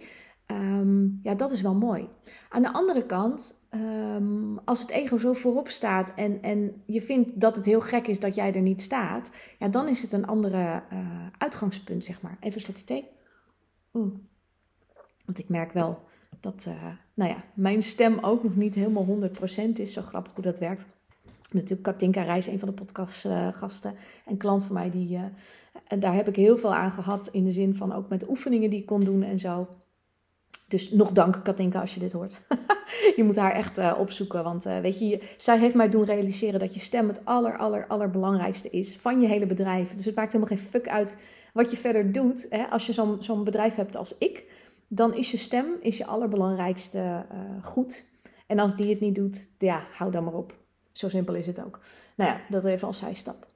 Um, 0.47 1.19
ja, 1.23 1.35
dat 1.35 1.51
is 1.51 1.61
wel 1.61 1.75
mooi. 1.75 2.09
Aan 2.49 2.61
de 2.61 2.73
andere 2.73 3.05
kant, 3.05 3.67
um, 3.71 4.59
als 4.65 4.81
het 4.81 4.89
ego 4.89 5.17
zo 5.17 5.33
voorop 5.33 5.69
staat 5.69 6.13
en, 6.15 6.41
en 6.41 6.83
je 6.85 7.01
vindt 7.01 7.39
dat 7.39 7.55
het 7.55 7.65
heel 7.65 7.81
gek 7.81 8.07
is 8.07 8.19
dat 8.19 8.35
jij 8.35 8.53
er 8.53 8.61
niet 8.61 8.81
staat, 8.81 9.29
ja, 9.59 9.67
dan 9.67 9.87
is 9.87 10.01
het 10.01 10.11
een 10.11 10.27
andere 10.27 10.83
uh, 10.93 11.27
uitgangspunt, 11.37 12.03
zeg 12.03 12.21
maar. 12.21 12.37
Even 12.39 12.55
een 12.55 12.61
slokje 12.61 12.83
thee. 12.83 13.07
Mm. 13.91 14.27
Want 15.25 15.39
ik 15.39 15.49
merk 15.49 15.71
wel 15.71 15.99
dat, 16.43 16.65
uh, 16.67 16.73
nou 17.13 17.29
ja, 17.29 17.43
mijn 17.53 17.83
stem 17.83 18.17
ook 18.21 18.43
nog 18.43 18.55
niet 18.55 18.75
helemaal 18.75 19.05
100% 19.05 19.73
is. 19.73 19.93
Zo 19.93 20.01
grappig 20.01 20.33
hoe 20.33 20.43
dat 20.43 20.59
werkt. 20.59 20.85
Natuurlijk 21.51 21.83
Katinka 21.83 22.21
Reis, 22.21 22.47
een 22.47 22.59
van 22.59 22.67
de 22.67 22.73
podcastgasten 22.73 23.95
en 24.25 24.37
klant 24.37 24.65
van 24.65 24.75
mij, 24.75 24.91
die, 24.91 25.19
en 25.87 25.99
daar 25.99 26.13
heb 26.13 26.27
ik 26.27 26.35
heel 26.35 26.57
veel 26.57 26.73
aan 26.73 26.91
gehad 26.91 27.29
in 27.31 27.43
de 27.43 27.51
zin 27.51 27.75
van 27.75 27.93
ook 27.93 28.09
met 28.09 28.29
oefeningen 28.29 28.69
die 28.69 28.79
ik 28.79 28.85
kon 28.85 29.03
doen 29.03 29.23
en 29.23 29.39
zo. 29.39 29.67
Dus 30.67 30.91
nog 30.91 31.11
dank, 31.11 31.39
Katinka, 31.43 31.79
als 31.79 31.93
je 31.93 31.99
dit 31.99 32.11
hoort. 32.11 32.41
je 33.17 33.23
moet 33.23 33.35
haar 33.35 33.53
echt 33.53 33.79
uh, 33.79 33.95
opzoeken. 33.99 34.43
Want 34.43 34.63
weet 34.63 34.99
je, 34.99 35.33
zij 35.37 35.59
heeft 35.59 35.75
mij 35.75 35.89
doen 35.89 36.03
realiseren 36.03 36.59
dat 36.59 36.73
je 36.73 36.79
stem 36.79 37.07
het 37.07 37.25
aller, 37.25 37.57
aller, 37.57 37.87
allerbelangrijkste 37.87 38.69
is 38.69 38.97
van 38.97 39.21
je 39.21 39.27
hele 39.27 39.45
bedrijf. 39.45 39.95
Dus 39.95 40.05
het 40.05 40.15
maakt 40.15 40.33
helemaal 40.33 40.57
geen 40.57 40.67
fuck 40.67 40.87
uit 40.87 41.17
wat 41.53 41.71
je 41.71 41.77
verder 41.77 42.11
doet. 42.11 42.47
Hè? 42.49 42.63
Als 42.63 42.85
je 42.85 42.93
zo'n 42.93 43.17
zo'n 43.19 43.43
bedrijf 43.43 43.75
hebt 43.75 43.95
als 43.95 44.17
ik, 44.17 44.43
dan 44.95 45.13
is 45.13 45.31
je 45.31 45.37
stem 45.37 45.65
is 45.81 45.97
je 45.97 46.05
allerbelangrijkste 46.05 46.97
uh, 46.97 47.63
goed. 47.63 48.05
En 48.47 48.59
als 48.59 48.75
die 48.75 48.89
het 48.89 48.99
niet 48.99 49.15
doet, 49.15 49.47
ja, 49.57 49.83
hou 49.93 50.11
dan 50.11 50.23
maar 50.23 50.33
op. 50.33 50.55
Zo 50.91 51.09
simpel 51.09 51.35
is 51.35 51.47
het 51.47 51.63
ook. 51.65 51.79
Nou 52.15 52.31
ja, 52.31 52.39
dat 52.49 52.65
even 52.65 52.87
als 52.87 52.97
zijstap. 52.97 53.47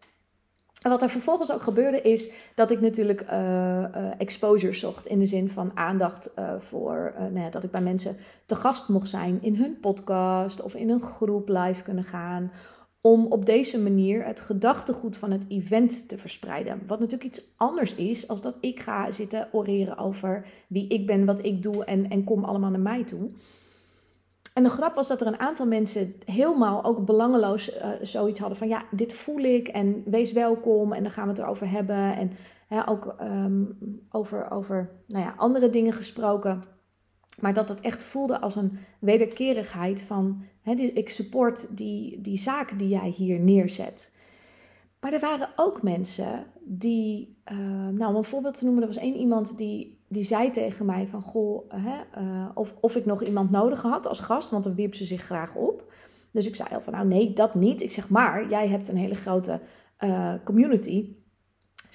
En 0.82 0.90
wat 0.90 1.02
er 1.02 1.10
vervolgens 1.10 1.52
ook 1.52 1.62
gebeurde 1.62 2.02
is 2.02 2.32
dat 2.56 2.72
ik 2.72 2.82
natuurlijk 2.82 3.22
uh, 3.22 4.22
exposure 4.22 4.74
zocht. 4.74 5.06
In 5.06 5.20
de 5.20 5.26
zin 5.26 5.50
van 5.50 5.72
aandacht 5.74 6.34
voor 6.60 7.14
nou 7.18 7.40
ja, 7.40 7.50
dat 7.50 7.64
ik 7.64 7.72
bij 7.72 7.82
mensen 7.82 8.18
te 8.46 8.56
gast 8.56 8.90
mocht 8.90 9.10
zijn 9.10 9.42
in 9.42 9.56
hun 9.56 9.80
podcast 9.80 10.62
of 10.62 10.74
in 10.74 10.90
een 10.90 11.02
groep 11.02 11.50
live 11.50 11.84
kunnen 11.84 12.04
gaan. 12.04 12.52
Om 13.08 13.26
op 13.26 13.46
deze 13.46 13.82
manier 13.82 14.26
het 14.26 14.40
gedachtegoed 14.40 15.18
van 15.18 15.32
het 15.32 15.46
event 15.48 16.10
te 16.10 16.18
verspreiden. 16.18 16.82
Wat 16.88 17.00
natuurlijk 17.00 17.36
iets 17.36 17.44
anders 17.56 17.96
is 17.96 18.28
als 18.28 18.42
dat 18.42 18.58
ik 18.60 18.80
ga 18.80 19.12
zitten 19.12 19.48
oreren 19.52 19.98
over 19.98 20.46
wie 20.68 20.88
ik 20.88 21.06
ben, 21.06 21.26
wat 21.26 21.46
ik 21.46 21.64
doe 21.64 21.86
en, 21.86 22.10
en 22.10 22.24
kom 22.24 22.44
allemaal 22.44 22.70
naar 22.70 22.80
mij 22.80 23.04
toe. 23.04 23.30
En 24.54 24.64
de 24.64 24.70
grap 24.70 24.96
was 24.96 25.08
dat 25.08 25.22
er 25.22 25.28
een 25.28 25.40
aantal 25.40 25.66
mensen 25.66 26.16
helemaal 26.26 26.84
ook 26.84 27.06
belangeloos 27.06 27.76
uh, 27.76 27.90
zoiets 28.02 28.40
hadden 28.40 28.58
van 28.58 28.68
ja, 28.68 28.84
dit 28.92 29.14
voel 29.14 29.40
ik 29.40 29.68
en 29.68 30.04
wees 30.06 30.32
welkom 30.32 30.94
en 30.94 31.04
dan 31.04 31.12
gaan 31.12 31.24
we 31.24 31.30
het 31.30 31.40
erover 31.40 31.70
hebben. 31.70 32.16
En 32.18 32.32
ook 32.86 33.16
um, 33.22 33.78
over, 34.12 34.52
over 34.52 34.90
nou 35.08 35.24
ja, 35.24 35.34
andere 35.38 35.70
dingen 35.70 35.94
gesproken. 35.94 36.64
Maar 37.40 37.54
dat 37.54 37.70
het 37.70 37.82
echt 37.82 38.04
voelde 38.04 38.40
als 38.40 38.56
een 38.56 38.80
wederkerigheid 39.00 40.02
van 40.02 40.44
ik 40.76 41.10
support 41.10 41.78
die, 41.78 42.22
die 42.22 42.38
zaken 42.38 42.78
die 42.78 42.88
jij 42.88 43.10
hier 43.10 43.40
neerzet. 43.40 44.12
Maar 45.00 45.14
er 45.14 45.20
waren 45.20 45.50
ook 45.56 45.84
mensen 45.84 46.46
die, 46.64 47.38
uh, 47.52 47.58
nou 47.88 48.06
om 48.06 48.16
een 48.16 48.24
voorbeeld 48.24 48.58
te 48.58 48.64
noemen, 48.64 48.82
er 48.82 48.88
was 48.88 48.98
één 48.98 49.16
iemand 49.16 49.58
die, 49.58 50.00
die 50.08 50.24
zei 50.24 50.52
tegen 50.52 50.86
mij 50.86 51.08
van, 51.08 51.22
goh, 51.22 51.72
hè, 51.72 52.22
uh, 52.22 52.50
of, 52.54 52.76
of 52.82 52.96
ik 52.96 53.06
nog 53.06 53.24
iemand 53.24 53.52
nodig 53.52 53.82
had 53.82 54.08
als 54.08 54.20
gast, 54.20 54.50
want 54.50 54.64
dan 54.64 54.76
wierp 54.76 54.96
ze 54.96 55.06
zich 55.06 55.22
graag 55.22 55.56
op. 55.56 55.94
Dus 56.32 56.48
ik 56.48 56.56
zei 56.56 56.70
al 56.72 56.82
van, 56.82 56.94
nou 56.94 57.08
nee, 57.08 57.34
dat 57.34 57.56
niet. 57.56 57.82
Ik 57.82 57.92
zeg, 57.92 58.10
maar 58.10 58.50
jij 58.50 58.68
hebt 58.68 58.88
een 58.88 58.98
hele 58.98 59.16
grote 59.16 59.60
uh, 60.00 60.34
community. 60.44 61.16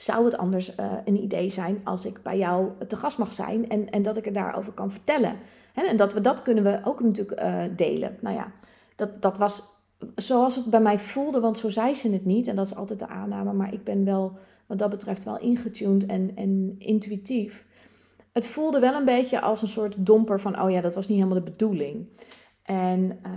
Zou 0.03 0.25
het 0.25 0.37
anders 0.37 0.73
een 1.05 1.23
idee 1.23 1.51
zijn 1.51 1.81
als 1.85 2.05
ik 2.05 2.23
bij 2.23 2.39
jou 2.39 2.71
te 2.89 2.97
gast 2.97 3.19
mag 3.19 3.33
zijn 3.33 3.69
en, 3.69 3.91
en 3.91 4.03
dat 4.03 4.17
ik 4.17 4.27
er 4.27 4.33
daarover 4.33 4.73
kan 4.73 4.91
vertellen? 4.91 5.37
En 5.75 5.97
dat 5.97 6.13
we 6.13 6.21
dat 6.21 6.43
kunnen 6.43 6.65
we 6.65 6.81
ook 6.85 7.01
natuurlijk 7.01 7.41
delen. 7.77 8.17
Nou 8.21 8.37
ja, 8.37 8.53
dat, 8.97 9.23
dat 9.23 9.39
was 9.39 9.83
zoals 10.17 10.57
het 10.57 10.65
bij 10.65 10.81
mij 10.81 10.99
voelde, 10.99 11.41
want 11.41 11.59
zo 11.59 11.69
zei 11.69 11.95
ze 11.95 12.13
het 12.13 12.25
niet. 12.25 12.49
En 12.49 12.57
dat 12.57 12.67
is 12.67 12.75
altijd 12.75 12.99
de 12.99 13.09
aanname, 13.09 13.53
maar 13.53 13.73
ik 13.73 13.85
ben 13.85 14.05
wel 14.05 14.39
wat 14.67 14.79
dat 14.79 14.91
betreft 14.91 15.25
wel 15.25 15.39
ingetuned 15.39 16.07
en, 16.07 16.33
en 16.35 16.75
intuïtief. 16.79 17.67
Het 18.33 18.47
voelde 18.47 18.81
wel 18.81 18.95
een 18.95 19.05
beetje 19.05 19.41
als 19.41 19.63
een 19.63 19.69
soort 19.69 20.07
domper 20.07 20.41
van, 20.41 20.63
oh 20.63 20.71
ja, 20.71 20.81
dat 20.81 20.95
was 20.95 21.09
niet 21.09 21.19
helemaal 21.19 21.45
de 21.45 21.51
bedoeling. 21.51 22.07
En 22.63 23.19
uh, 23.27 23.33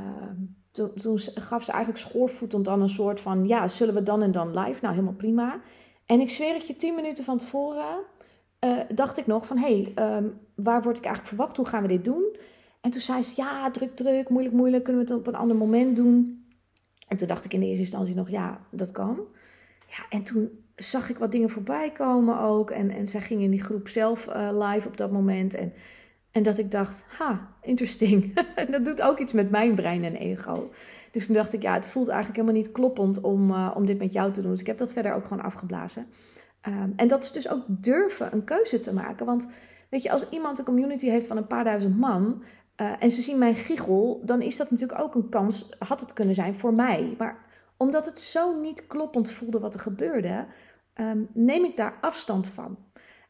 toen, 0.71 0.93
toen, 0.93 1.17
gaf 1.19 1.63
ze 1.63 1.71
eigenlijk 1.71 2.03
schoorvoetend 2.03 2.65
dan 2.65 2.81
een 2.81 2.89
soort 2.89 3.19
van, 3.19 3.47
ja, 3.47 3.67
zullen 3.67 3.93
we 3.93 4.03
dan 4.03 4.21
en 4.21 4.31
dan 4.31 4.47
live? 4.47 4.79
Nou, 4.81 4.93
helemaal 4.93 5.13
prima. 5.13 5.59
En 6.05 6.19
ik 6.19 6.29
zweer 6.29 6.53
het 6.53 6.67
je, 6.67 6.75
tien 6.75 6.95
minuten 6.95 7.23
van 7.23 7.37
tevoren 7.37 7.97
uh, 8.65 8.79
dacht 8.89 9.17
ik 9.17 9.27
nog 9.27 9.47
van, 9.47 9.57
hé, 9.57 9.81
hey, 9.95 10.15
um, 10.17 10.39
waar 10.55 10.81
word 10.81 10.97
ik 10.97 11.03
eigenlijk 11.03 11.35
verwacht? 11.35 11.57
Hoe 11.57 11.65
gaan 11.65 11.81
we 11.81 11.87
dit 11.87 12.05
doen? 12.05 12.35
En 12.81 12.91
toen 12.91 13.01
zei 13.01 13.23
ze, 13.23 13.33
ja, 13.35 13.71
druk, 13.71 13.95
druk, 13.95 14.29
moeilijk, 14.29 14.55
moeilijk, 14.55 14.83
kunnen 14.83 15.05
we 15.05 15.11
het 15.11 15.19
op 15.19 15.27
een 15.27 15.35
ander 15.35 15.57
moment 15.57 15.95
doen? 15.95 16.45
En 17.07 17.17
toen 17.17 17.27
dacht 17.27 17.45
ik 17.45 17.53
in 17.53 17.59
de 17.59 17.65
eerste 17.65 17.81
instantie 17.81 18.15
nog, 18.15 18.29
ja, 18.29 18.59
dat 18.71 18.91
kan. 18.91 19.19
Ja, 19.87 20.05
en 20.09 20.23
toen 20.23 20.49
zag 20.75 21.09
ik 21.09 21.17
wat 21.17 21.31
dingen 21.31 21.49
voorbij 21.49 21.91
komen 21.91 22.39
ook. 22.39 22.71
En, 22.71 22.91
en 22.91 23.07
zij 23.07 23.21
ging 23.21 23.41
in 23.41 23.51
die 23.51 23.63
groep 23.63 23.87
zelf 23.87 24.27
uh, 24.27 24.49
live 24.51 24.87
op 24.87 24.97
dat 24.97 25.11
moment. 25.11 25.53
En, 25.53 25.73
en 26.31 26.43
dat 26.43 26.57
ik 26.57 26.71
dacht, 26.71 27.05
ha, 27.07 27.55
interesting. 27.61 28.33
dat 28.71 28.85
doet 28.85 29.01
ook 29.01 29.19
iets 29.19 29.33
met 29.33 29.51
mijn 29.51 29.75
brein 29.75 30.03
en 30.03 30.15
ego. 30.15 30.71
Dus 31.15 31.25
toen 31.25 31.35
dacht 31.35 31.53
ik, 31.53 31.61
ja, 31.61 31.73
het 31.73 31.87
voelt 31.87 32.07
eigenlijk 32.07 32.39
helemaal 32.39 32.61
niet 32.61 32.71
kloppend 32.71 33.21
om, 33.21 33.49
uh, 33.49 33.71
om 33.75 33.85
dit 33.85 33.97
met 33.97 34.13
jou 34.13 34.31
te 34.31 34.41
doen. 34.41 34.51
Dus 34.51 34.59
ik 34.59 34.67
heb 34.67 34.77
dat 34.77 34.91
verder 34.91 35.13
ook 35.13 35.25
gewoon 35.25 35.43
afgeblazen. 35.43 36.05
Um, 36.67 36.93
en 36.95 37.07
dat 37.07 37.23
is 37.23 37.31
dus 37.31 37.49
ook 37.49 37.63
durven 37.67 38.33
een 38.33 38.43
keuze 38.43 38.79
te 38.79 38.93
maken. 38.93 39.25
Want 39.25 39.49
weet 39.89 40.03
je, 40.03 40.11
als 40.11 40.29
iemand 40.29 40.57
een 40.57 40.65
community 40.65 41.09
heeft 41.09 41.27
van 41.27 41.37
een 41.37 41.47
paar 41.47 41.63
duizend 41.63 41.97
man, 41.97 42.43
uh, 42.81 42.91
en 42.99 43.11
ze 43.11 43.21
zien 43.21 43.37
mijn 43.37 43.55
giegel, 43.55 44.21
dan 44.25 44.41
is 44.41 44.57
dat 44.57 44.71
natuurlijk 44.71 44.99
ook 44.99 45.15
een 45.15 45.29
kans, 45.29 45.69
had 45.79 45.99
het 45.99 46.13
kunnen 46.13 46.35
zijn 46.35 46.55
voor 46.55 46.73
mij. 46.73 47.15
Maar 47.17 47.37
omdat 47.77 48.05
het 48.05 48.19
zo 48.19 48.59
niet 48.59 48.87
kloppend 48.87 49.31
voelde 49.31 49.59
wat 49.59 49.73
er 49.73 49.79
gebeurde, 49.79 50.45
um, 50.95 51.27
neem 51.33 51.63
ik 51.63 51.77
daar 51.77 51.97
afstand 52.01 52.47
van. 52.47 52.77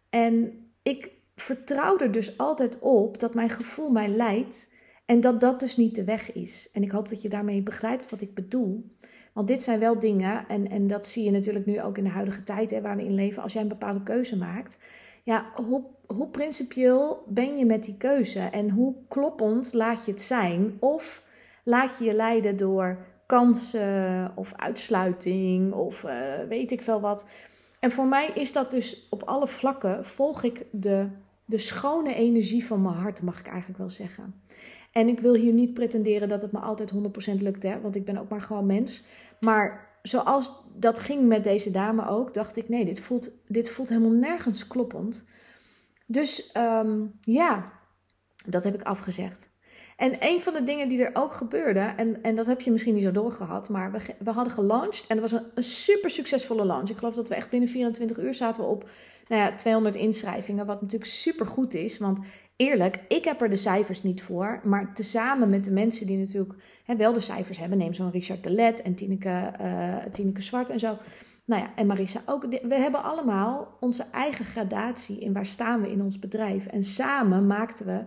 En 0.10 0.65
ik 0.82 1.12
vertrouw 1.36 1.98
er 1.98 2.12
dus 2.12 2.38
altijd 2.38 2.80
op 2.80 3.20
dat 3.20 3.34
mijn 3.34 3.50
gevoel 3.50 3.89
mij 3.89 4.08
leidt 4.08 4.74
en 5.05 5.21
dat 5.21 5.39
dat 5.39 5.59
dus 5.59 5.77
niet 5.77 5.95
de 5.95 6.03
weg 6.03 6.33
is. 6.33 6.69
En 6.74 6.83
ik 6.83 6.91
hoop 6.91 7.09
dat 7.09 7.21
je 7.21 7.29
daarmee 7.29 7.62
begrijpt 7.62 8.09
wat 8.09 8.21
ik 8.21 8.33
bedoel. 8.33 8.89
Want 9.33 9.47
dit 9.47 9.62
zijn 9.62 9.79
wel 9.79 10.00
dingen, 10.00 10.47
en, 10.47 10.69
en 10.69 10.88
dat 10.88 11.07
zie 11.07 11.24
je 11.24 11.31
natuurlijk 11.31 11.65
nu 11.65 11.81
ook 11.81 11.97
in 11.97 12.03
de 12.03 12.09
huidige 12.09 12.43
tijd 12.43 12.71
hè, 12.71 12.81
waar 12.81 12.95
we 12.95 13.03
in 13.03 13.15
leven. 13.15 13.43
Als 13.43 13.53
jij 13.53 13.62
een 13.62 13.67
bepaalde 13.67 14.03
keuze 14.03 14.38
maakt, 14.38 14.77
ja, 15.24 15.45
hoe, 15.53 15.83
hoe 16.05 16.27
principieel 16.27 17.24
ben 17.27 17.57
je 17.57 17.65
met 17.65 17.83
die 17.83 17.97
keuze 17.97 18.39
en 18.39 18.69
hoe 18.69 18.95
kloppend 19.07 19.74
laat 19.74 20.05
je 20.05 20.12
het 20.12 20.21
zijn? 20.21 20.77
Of 20.79 21.24
laat 21.63 21.97
je 21.97 22.05
je 22.05 22.13
leiden 22.13 22.57
door 22.57 22.97
kansen 23.25 24.31
of 24.35 24.53
uitsluiting 24.55 25.74
of 25.74 26.03
uh, 26.03 26.12
weet 26.50 26.71
ik 26.71 26.81
veel 26.81 27.00
wat. 27.00 27.25
En 27.79 27.91
voor 27.91 28.05
mij 28.05 28.31
is 28.33 28.53
dat 28.53 28.71
dus 28.71 29.07
op 29.09 29.24
alle 29.24 29.47
vlakken 29.47 30.05
volg 30.05 30.43
ik 30.43 30.65
de, 30.71 31.07
de 31.45 31.57
schone 31.57 32.13
energie 32.13 32.65
van 32.65 32.81
mijn 32.81 32.95
hart, 32.95 33.21
mag 33.21 33.39
ik 33.39 33.47
eigenlijk 33.47 33.77
wel 33.77 33.89
zeggen. 33.89 34.41
En 34.95 35.07
ik 35.07 35.19
wil 35.19 35.33
hier 35.33 35.53
niet 35.53 35.73
pretenderen 35.73 36.29
dat 36.29 36.41
het 36.41 36.51
me 36.51 36.59
altijd 36.59 36.93
100% 36.93 37.41
lukt, 37.41 37.63
hè, 37.63 37.81
want 37.81 37.95
ik 37.95 38.05
ben 38.05 38.17
ook 38.17 38.29
maar 38.29 38.41
gewoon 38.41 38.65
mens. 38.65 39.03
Maar 39.39 39.97
zoals 40.01 40.51
dat 40.75 40.99
ging 40.99 41.27
met 41.27 41.43
deze 41.43 41.71
dame 41.71 42.07
ook, 42.07 42.33
dacht 42.33 42.57
ik: 42.57 42.69
nee, 42.69 42.85
dit 42.85 42.99
voelt, 42.99 43.31
dit 43.47 43.69
voelt 43.69 43.89
helemaal 43.89 44.11
nergens 44.11 44.67
kloppend. 44.67 45.25
Dus 46.05 46.55
um, 46.57 47.11
ja, 47.21 47.71
dat 48.45 48.63
heb 48.63 48.73
ik 48.73 48.83
afgezegd. 48.83 49.49
En 49.97 50.15
een 50.19 50.41
van 50.41 50.53
de 50.53 50.63
dingen 50.63 50.89
die 50.89 51.03
er 51.03 51.21
ook 51.21 51.33
gebeurde, 51.33 51.79
en, 51.79 52.23
en 52.23 52.35
dat 52.35 52.45
heb 52.45 52.61
je 52.61 52.71
misschien 52.71 52.93
niet 52.93 53.03
zo 53.03 53.11
doorgehad, 53.11 53.69
maar 53.69 53.91
we, 53.91 53.99
we 54.19 54.31
hadden 54.31 54.53
gelanceerd 54.53 55.09
en 55.09 55.21
het 55.21 55.31
was 55.31 55.41
een, 55.41 55.47
een 55.55 55.63
super 55.63 56.09
succesvolle 56.09 56.65
launch. 56.65 56.89
Ik 56.89 56.97
geloof 56.97 57.15
dat 57.15 57.29
we 57.29 57.35
echt 57.35 57.49
binnen 57.49 57.69
24 57.69 58.17
uur 58.17 58.33
zaten 58.33 58.63
we 58.63 58.69
op 58.69 58.89
nou 59.27 59.41
ja, 59.41 59.55
200 59.55 59.95
inschrijvingen, 59.95 60.65
wat 60.65 60.81
natuurlijk 60.81 61.11
super 61.11 61.47
goed 61.47 61.73
is. 61.73 61.97
Want 61.97 62.19
eerlijk, 62.55 63.00
ik 63.07 63.24
heb 63.24 63.41
er 63.41 63.50
de 63.50 63.55
cijfers 63.55 64.03
niet 64.03 64.21
voor. 64.21 64.62
Maar 64.63 64.93
tezamen 64.93 65.50
met 65.50 65.63
de 65.63 65.71
mensen 65.71 66.07
die 66.07 66.17
natuurlijk 66.17 66.55
hè, 66.83 66.95
wel 66.95 67.13
de 67.13 67.19
cijfers 67.19 67.57
hebben. 67.57 67.77
Neem 67.77 67.93
zo'n 67.93 68.12
Richard 68.12 68.43
de 68.43 68.50
Let 68.50 68.81
en 68.81 68.95
Tineke, 68.95 69.51
uh, 69.62 69.95
Tineke 70.12 70.41
Zwart 70.41 70.69
en 70.69 70.79
zo. 70.79 70.97
Nou 71.45 71.62
ja, 71.62 71.75
en 71.75 71.88
Marissa 71.88 72.21
ook. 72.25 72.45
We 72.62 72.75
hebben 72.75 73.03
allemaal 73.03 73.77
onze 73.79 74.05
eigen 74.12 74.45
gradatie 74.45 75.19
in 75.19 75.33
waar 75.33 75.45
staan 75.45 75.81
we 75.81 75.91
in 75.91 76.01
ons 76.01 76.19
bedrijf. 76.19 76.65
En 76.65 76.83
samen 76.83 77.47
maakten 77.47 77.85
we 77.85 78.03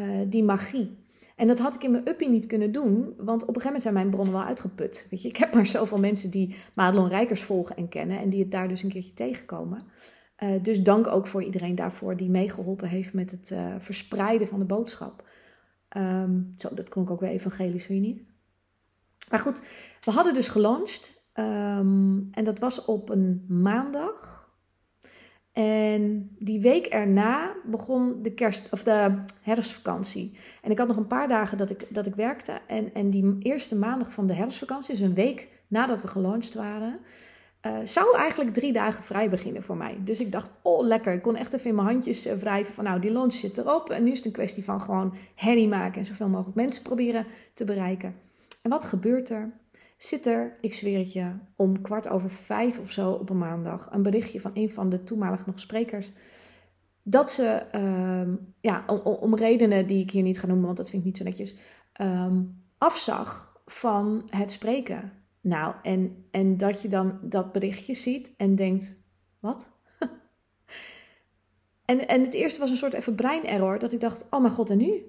uh, 0.00 0.20
die 0.28 0.44
magie. 0.44 1.02
En 1.36 1.46
dat 1.46 1.58
had 1.58 1.74
ik 1.74 1.82
in 1.82 1.90
mijn 1.90 2.08
uppie 2.08 2.28
niet 2.28 2.46
kunnen 2.46 2.72
doen, 2.72 3.14
want 3.16 3.42
op 3.42 3.48
een 3.48 3.62
gegeven 3.62 3.64
moment 3.64 3.82
zijn 3.82 3.94
mijn 3.94 4.10
bronnen 4.10 4.34
wel 4.34 4.44
uitgeput. 4.44 5.06
Weet 5.10 5.22
je, 5.22 5.28
ik 5.28 5.36
heb 5.36 5.54
maar 5.54 5.66
zoveel 5.66 5.98
mensen 5.98 6.30
die 6.30 6.56
Madelon 6.74 7.08
Rijkers 7.08 7.42
volgen 7.42 7.76
en 7.76 7.88
kennen 7.88 8.18
en 8.18 8.28
die 8.28 8.40
het 8.40 8.50
daar 8.50 8.68
dus 8.68 8.82
een 8.82 8.88
keertje 8.88 9.14
tegenkomen. 9.14 9.82
Uh, 10.44 10.62
dus 10.62 10.82
dank 10.82 11.06
ook 11.06 11.26
voor 11.26 11.42
iedereen 11.42 11.74
daarvoor 11.74 12.16
die 12.16 12.30
meegeholpen 12.30 12.88
heeft 12.88 13.12
met 13.12 13.30
het 13.30 13.50
uh, 13.50 13.74
verspreiden 13.78 14.48
van 14.48 14.58
de 14.58 14.64
boodschap. 14.64 15.28
Um, 15.96 16.54
zo, 16.56 16.68
dat 16.74 16.88
klonk 16.88 17.10
ook 17.10 17.20
weer 17.20 17.30
evangelisch, 17.30 17.84
vind 17.84 18.04
je 18.04 18.12
niet? 18.12 18.22
Maar 19.30 19.40
goed, 19.40 19.62
we 20.04 20.10
hadden 20.10 20.34
dus 20.34 20.48
gelanceerd. 20.48 21.12
Um, 21.34 22.28
en 22.30 22.44
dat 22.44 22.58
was 22.58 22.84
op 22.84 23.08
een 23.08 23.44
maandag. 23.48 24.52
En 25.52 26.30
die 26.38 26.60
week 26.60 26.86
erna 26.86 27.54
begon 27.64 28.22
de, 28.22 28.32
kerst, 28.32 28.72
of 28.72 28.82
de 28.82 29.22
herfstvakantie. 29.42 30.38
En 30.62 30.70
ik 30.70 30.78
had 30.78 30.88
nog 30.88 30.96
een 30.96 31.06
paar 31.06 31.28
dagen 31.28 31.58
dat 31.58 31.70
ik, 31.70 31.86
dat 31.88 32.06
ik 32.06 32.14
werkte. 32.14 32.60
En, 32.66 32.94
en 32.94 33.10
die 33.10 33.36
eerste 33.38 33.76
maandag 33.76 34.12
van 34.12 34.26
de 34.26 34.34
herfstvakantie, 34.34 34.94
dus 34.94 35.02
een 35.02 35.14
week 35.14 35.48
nadat 35.66 36.00
we 36.00 36.06
gelanceerd 36.06 36.54
waren, 36.54 36.98
uh, 37.66 37.76
zou 37.84 38.16
eigenlijk 38.16 38.54
drie 38.54 38.72
dagen 38.72 39.04
vrij 39.04 39.30
beginnen 39.30 39.62
voor 39.62 39.76
mij. 39.76 39.98
Dus 40.00 40.20
ik 40.20 40.32
dacht, 40.32 40.52
oh 40.62 40.86
lekker. 40.86 41.12
Ik 41.12 41.22
kon 41.22 41.36
echt 41.36 41.52
even 41.52 41.68
in 41.68 41.74
mijn 41.74 41.86
handjes 41.86 42.26
uh, 42.26 42.32
wrijven 42.32 42.74
van 42.74 42.84
nou, 42.84 43.00
die 43.00 43.10
launch 43.10 43.32
zit 43.32 43.58
erop. 43.58 43.90
En 43.90 44.04
nu 44.04 44.10
is 44.10 44.16
het 44.16 44.26
een 44.26 44.32
kwestie 44.32 44.64
van 44.64 44.80
gewoon 44.80 45.14
herrie 45.34 45.68
maken 45.68 45.98
en 46.00 46.06
zoveel 46.06 46.28
mogelijk 46.28 46.56
mensen 46.56 46.82
proberen 46.82 47.26
te 47.54 47.64
bereiken. 47.64 48.14
En 48.62 48.70
wat 48.70 48.84
gebeurt 48.84 49.30
er? 49.30 49.52
Zit 49.96 50.26
er, 50.26 50.56
ik 50.60 50.74
zweer 50.74 50.98
het 50.98 51.12
je, 51.12 51.30
om 51.56 51.82
kwart 51.82 52.08
over 52.08 52.30
vijf 52.30 52.78
of 52.78 52.90
zo 52.90 53.10
op 53.10 53.30
een 53.30 53.38
maandag 53.38 53.88
een 53.92 54.02
berichtje 54.02 54.40
van 54.40 54.50
een 54.54 54.70
van 54.70 54.88
de 54.88 55.04
toenmalig 55.04 55.46
nog 55.46 55.60
sprekers. 55.60 56.10
Dat 57.02 57.30
ze, 57.30 57.62
uh, 57.74 58.34
ja, 58.60 58.84
om, 58.86 58.98
om, 58.98 59.34
redenen 59.34 59.86
die 59.86 60.02
ik 60.02 60.10
hier 60.10 60.22
niet 60.22 60.40
ga 60.40 60.46
noemen, 60.46 60.64
want 60.64 60.76
dat 60.76 60.90
vind 60.90 61.02
ik 61.02 61.06
niet 61.06 61.16
zo 61.16 61.24
netjes, 61.24 61.56
um, 62.00 62.62
afzag 62.78 63.60
van 63.66 64.22
het 64.30 64.50
spreken. 64.50 65.12
Nou, 65.44 65.74
en, 65.82 66.26
en 66.30 66.56
dat 66.56 66.82
je 66.82 66.88
dan 66.88 67.18
dat 67.22 67.52
berichtje 67.52 67.94
ziet 67.94 68.32
en 68.36 68.54
denkt: 68.54 69.04
wat? 69.40 69.80
en, 71.84 72.08
en 72.08 72.22
het 72.22 72.34
eerste 72.34 72.60
was 72.60 72.70
een 72.70 72.76
soort 72.76 72.92
even 72.92 73.14
breinerror, 73.14 73.78
dat 73.78 73.92
ik 73.92 74.00
dacht: 74.00 74.26
oh 74.30 74.40
mijn 74.40 74.52
god, 74.52 74.70
en 74.70 74.78
nu? 74.78 75.02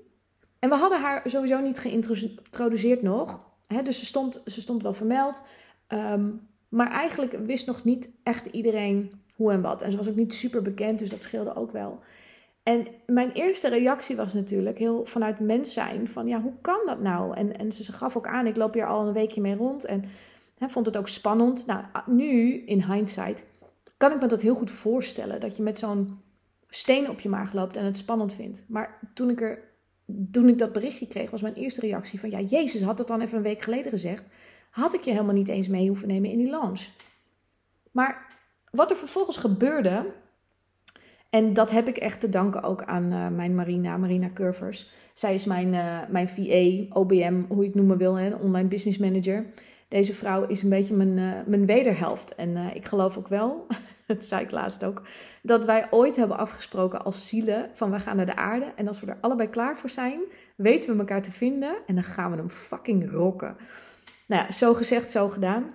En 0.60 0.70
we 0.70 0.76
hadden 0.76 1.02
haar 1.02 1.30
sowieso 1.30 1.60
niet 1.60 1.80
geïntroduceerd 1.80 3.02
nog. 3.02 3.54
Hè, 3.68 3.82
dus 3.82 4.00
ze 4.00 4.06
stond, 4.06 4.42
ze 4.46 4.62
stond 4.62 4.84
wel 4.84 4.94
vermeld. 4.94 5.44
Um, 5.88 6.48
maar 6.70 6.92
eigenlijk 6.92 7.38
wist 7.46 7.68
nog 7.68 7.84
niet 7.84 8.12
echt 8.24 8.46
iedereen 8.46 9.12
hoe 9.36 9.52
en 9.52 9.62
wat. 9.62 9.82
En 9.82 9.92
ze 9.92 9.98
was 9.98 10.10
ook 10.10 10.16
niet 10.16 10.34
super 10.34 10.62
bekend, 10.62 11.00
dus 11.00 11.10
dat 11.10 11.24
scheelde 11.24 11.56
ook 11.56 11.72
wel. 11.72 12.00
En 12.66 12.88
mijn 13.06 13.32
eerste 13.32 13.70
reactie 13.70 14.16
was 14.16 14.34
natuurlijk 14.34 14.78
heel 14.78 15.06
vanuit 15.06 15.40
mens 15.40 15.74
zijn: 15.74 16.08
van 16.08 16.28
ja, 16.28 16.42
hoe 16.42 16.54
kan 16.62 16.80
dat 16.86 17.02
nou? 17.02 17.36
En, 17.36 17.58
en 17.58 17.72
ze 17.72 17.92
gaf 17.92 18.18
ook 18.18 18.28
aan: 18.28 18.48
ik 18.48 18.56
loop 18.56 18.74
hier 18.74 18.88
al 18.88 19.08
een 19.08 19.14
weekje 19.14 19.42
mee 19.42 19.56
rond 19.56 19.86
en 19.86 20.04
hè, 20.58 20.70
vond 20.70 20.86
het 20.86 20.98
ook 20.98 21.08
spannend. 21.08 21.66
Nou, 21.66 21.84
nu 22.06 22.54
in 22.54 22.84
hindsight 22.84 23.44
kan 23.98 24.12
ik 24.12 24.22
me 24.22 24.28
dat 24.28 24.42
heel 24.42 24.56
goed 24.56 24.72
voorstellen 24.72 25.40
dat 25.40 25.58
je 25.58 25.64
met 25.64 25.80
zo'n 25.80 26.20
steen 26.70 27.10
op 27.10 27.20
je 27.20 27.30
maag 27.30 27.54
loopt 27.54 27.78
en 27.78 27.86
het 27.86 27.98
spannend 27.98 28.34
vindt. 28.34 28.66
Maar 28.68 29.00
toen 29.14 29.30
ik 29.30 29.42
er 29.42 29.60
toen 30.32 30.50
ik 30.50 30.58
dat 30.58 30.74
berichtje 30.74 31.08
kreeg, 31.08 31.30
was 31.30 31.42
mijn 31.42 31.54
eerste 31.54 31.82
reactie 31.82 32.20
van 32.20 32.30
ja, 32.30 32.40
Jezus 32.40 32.82
had 32.82 32.98
dat 32.98 33.08
dan 33.08 33.22
even 33.22 33.38
een 33.38 33.44
week 33.44 33.62
geleden 33.62 33.92
gezegd. 33.92 34.24
Had 34.70 34.94
ik 34.94 35.02
je 35.02 35.12
helemaal 35.12 35.34
niet 35.34 35.48
eens 35.48 35.68
mee 35.68 35.88
hoeven 35.88 36.08
nemen 36.08 36.32
in 36.32 36.38
die 36.38 36.50
launch. 36.50 36.88
Maar 37.92 38.26
wat 38.72 38.92
er 38.92 38.98
vervolgens 38.98 39.38
gebeurde, 39.38 40.14
en 41.36 41.54
dat 41.54 41.72
heb 41.72 41.88
ik 41.88 41.98
echt 41.98 42.20
te 42.20 42.30
danken 42.30 42.64
ook 42.64 42.84
aan 42.84 43.14
uh, 43.14 43.28
mijn 43.28 43.56
Marina, 43.56 43.98
Marina 43.98 44.30
Curvers. 44.34 44.90
Zij 45.14 45.34
is 45.34 45.46
mijn, 45.46 45.74
uh, 45.74 46.00
mijn 46.10 46.30
VA, 46.30 46.96
OBM, 46.96 47.42
hoe 47.48 47.60
je 47.62 47.66
het 47.66 47.76
noemen 47.76 47.98
wil, 47.98 48.16
hè, 48.16 48.36
online 48.36 48.68
business 48.68 48.98
manager. 48.98 49.46
Deze 49.88 50.14
vrouw 50.16 50.48
is 50.48 50.64
een 50.64 50.70
beetje 50.70 50.96
mijn, 50.96 51.18
uh, 51.18 51.34
mijn 51.46 51.66
wederhelft. 51.66 52.36
En 52.36 52.58
ik 52.74 52.86
geloof 52.86 53.18
ook 53.18 53.28
wel, 53.28 53.68
dat 54.08 54.26
zei 54.26 54.44
ik 54.44 54.52
laatst 54.52 54.86
ook, 54.86 55.02
dat 55.42 55.66
wij 55.66 55.88
ooit 55.92 56.16
hebben 56.16 56.38
afgesproken 56.38 57.06
als 57.06 57.28
zielen 57.28 57.70
van 57.74 57.92
we 57.92 58.00
gaan 58.00 58.16
naar 58.16 58.26
de 58.26 58.36
aarde. 58.36 58.74
En 58.76 58.88
als 58.88 59.00
we 59.00 59.08
er 59.08 59.18
allebei 59.22 59.50
klaar 59.50 59.78
voor 59.78 59.90
zijn, 59.90 60.20
weten 60.56 60.94
we 60.94 61.00
elkaar 61.00 61.22
te 61.22 61.32
vinden 61.32 61.76
en 61.88 61.96
dan 61.96 62.04
gaan 62.04 62.32
we 62.32 62.38
hem 62.38 62.50
fucking 62.50 63.12
rocken. 63.12 63.56
Nou 64.26 64.46
ja, 64.46 64.52
zo 64.52 64.74
gezegd, 64.74 65.12
zo 65.12 65.28
gedaan. 65.28 65.74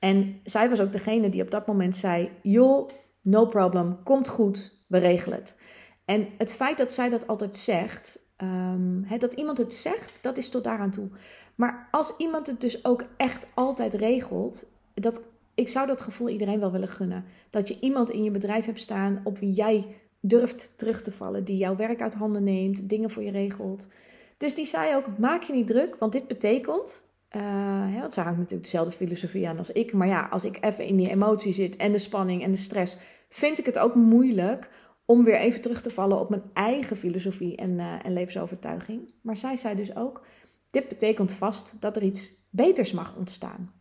En 0.00 0.40
zij 0.44 0.68
was 0.68 0.80
ook 0.80 0.92
degene 0.92 1.28
die 1.28 1.42
op 1.42 1.50
dat 1.50 1.66
moment 1.66 1.96
zei: 1.96 2.30
Joh, 2.42 2.88
no 3.26 3.46
problem, 3.46 4.02
komt 4.02 4.28
goed, 4.28 4.84
we 4.86 4.98
regelen 4.98 5.38
het. 5.38 5.58
En 6.04 6.28
het 6.38 6.52
feit 6.52 6.78
dat 6.78 6.92
zij 6.92 7.08
dat 7.08 7.26
altijd 7.26 7.56
zegt, 7.56 8.18
um, 8.42 9.06
dat 9.18 9.32
iemand 9.32 9.58
het 9.58 9.74
zegt, 9.74 10.18
dat 10.22 10.36
is 10.36 10.48
tot 10.48 10.64
daaraan 10.64 10.90
toe. 10.90 11.08
Maar 11.54 11.88
als 11.90 12.16
iemand 12.16 12.46
het 12.46 12.60
dus 12.60 12.84
ook 12.84 13.04
echt 13.16 13.46
altijd 13.54 13.94
regelt, 13.94 14.66
dat, 14.94 15.22
ik 15.54 15.68
zou 15.68 15.86
dat 15.86 16.00
gevoel 16.00 16.28
iedereen 16.28 16.60
wel 16.60 16.72
willen 16.72 16.88
gunnen. 16.88 17.24
Dat 17.50 17.68
je 17.68 17.80
iemand 17.80 18.10
in 18.10 18.24
je 18.24 18.30
bedrijf 18.30 18.66
hebt 18.66 18.80
staan 18.80 19.20
op 19.24 19.38
wie 19.38 19.50
jij 19.50 19.86
durft 20.20 20.74
terug 20.76 21.02
te 21.02 21.12
vallen, 21.12 21.44
die 21.44 21.56
jouw 21.56 21.76
werk 21.76 22.02
uit 22.02 22.14
handen 22.14 22.44
neemt, 22.44 22.88
dingen 22.88 23.10
voor 23.10 23.22
je 23.22 23.30
regelt. 23.30 23.88
Dus 24.36 24.54
die 24.54 24.66
zei 24.66 24.96
ook: 24.96 25.18
maak 25.18 25.42
je 25.42 25.52
niet 25.52 25.66
druk, 25.66 25.96
want 25.98 26.12
dit 26.12 26.26
betekent. 26.26 27.04
Uh, 27.36 28.00
want 28.00 28.14
zij 28.14 28.22
hangt 28.22 28.38
natuurlijk 28.38 28.64
dezelfde 28.64 28.96
filosofie 28.96 29.48
aan 29.48 29.58
als 29.58 29.72
ik. 29.72 29.92
Maar 29.92 30.06
ja, 30.06 30.26
als 30.30 30.44
ik 30.44 30.58
even 30.60 30.86
in 30.86 30.96
die 30.96 31.10
emotie 31.10 31.52
zit 31.52 31.76
en 31.76 31.92
de 31.92 31.98
spanning 31.98 32.42
en 32.42 32.50
de 32.50 32.56
stress, 32.56 32.98
vind 33.36 33.58
ik 33.58 33.66
het 33.66 33.78
ook 33.78 33.94
moeilijk 33.94 34.70
om 35.04 35.24
weer 35.24 35.38
even 35.38 35.60
terug 35.60 35.82
te 35.82 35.90
vallen 35.90 36.20
op 36.20 36.30
mijn 36.30 36.42
eigen 36.52 36.96
filosofie 36.96 37.56
en, 37.56 37.70
uh, 37.70 38.04
en 38.04 38.12
levensovertuiging. 38.12 39.14
Maar 39.22 39.36
zij 39.36 39.56
zei 39.56 39.76
dus 39.76 39.96
ook: 39.96 40.26
dit 40.70 40.88
betekent 40.88 41.32
vast 41.32 41.80
dat 41.80 41.96
er 41.96 42.02
iets 42.02 42.48
beters 42.50 42.92
mag 42.92 43.16
ontstaan. 43.16 43.72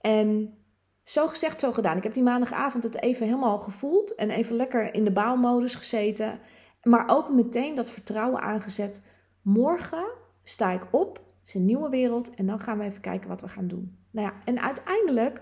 En 0.00 0.58
zo 1.02 1.26
gezegd, 1.26 1.60
zo 1.60 1.72
gedaan. 1.72 1.96
Ik 1.96 2.02
heb 2.02 2.14
die 2.14 2.22
maandagavond 2.22 2.84
het 2.84 3.02
even 3.02 3.26
helemaal 3.26 3.58
gevoeld 3.58 4.14
en 4.14 4.30
even 4.30 4.56
lekker 4.56 4.94
in 4.94 5.04
de 5.04 5.12
baalmodus 5.12 5.74
gezeten. 5.74 6.40
Maar 6.82 7.04
ook 7.06 7.30
meteen 7.30 7.74
dat 7.74 7.90
vertrouwen 7.90 8.40
aangezet. 8.40 9.04
Morgen 9.42 10.04
sta 10.42 10.70
ik 10.70 10.86
op, 10.90 11.20
is 11.44 11.54
een 11.54 11.64
nieuwe 11.64 11.88
wereld 11.88 12.34
en 12.34 12.46
dan 12.46 12.60
gaan 12.60 12.78
we 12.78 12.84
even 12.84 13.00
kijken 13.00 13.28
wat 13.28 13.40
we 13.40 13.48
gaan 13.48 13.68
doen. 13.68 13.98
Nou 14.10 14.26
ja, 14.26 14.34
en 14.44 14.60
uiteindelijk, 14.60 15.40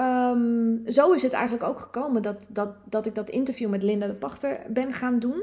um, 0.00 0.82
zo 0.86 1.12
is 1.12 1.22
het 1.22 1.32
eigenlijk 1.32 1.64
ook 1.64 1.80
gekomen 1.80 2.22
dat, 2.22 2.46
dat, 2.50 2.68
dat 2.84 3.06
ik 3.06 3.14
dat 3.14 3.30
interview 3.30 3.68
met 3.68 3.82
Linda 3.82 4.06
de 4.06 4.14
Pachter 4.14 4.60
ben 4.68 4.92
gaan 4.92 5.18
doen. 5.18 5.42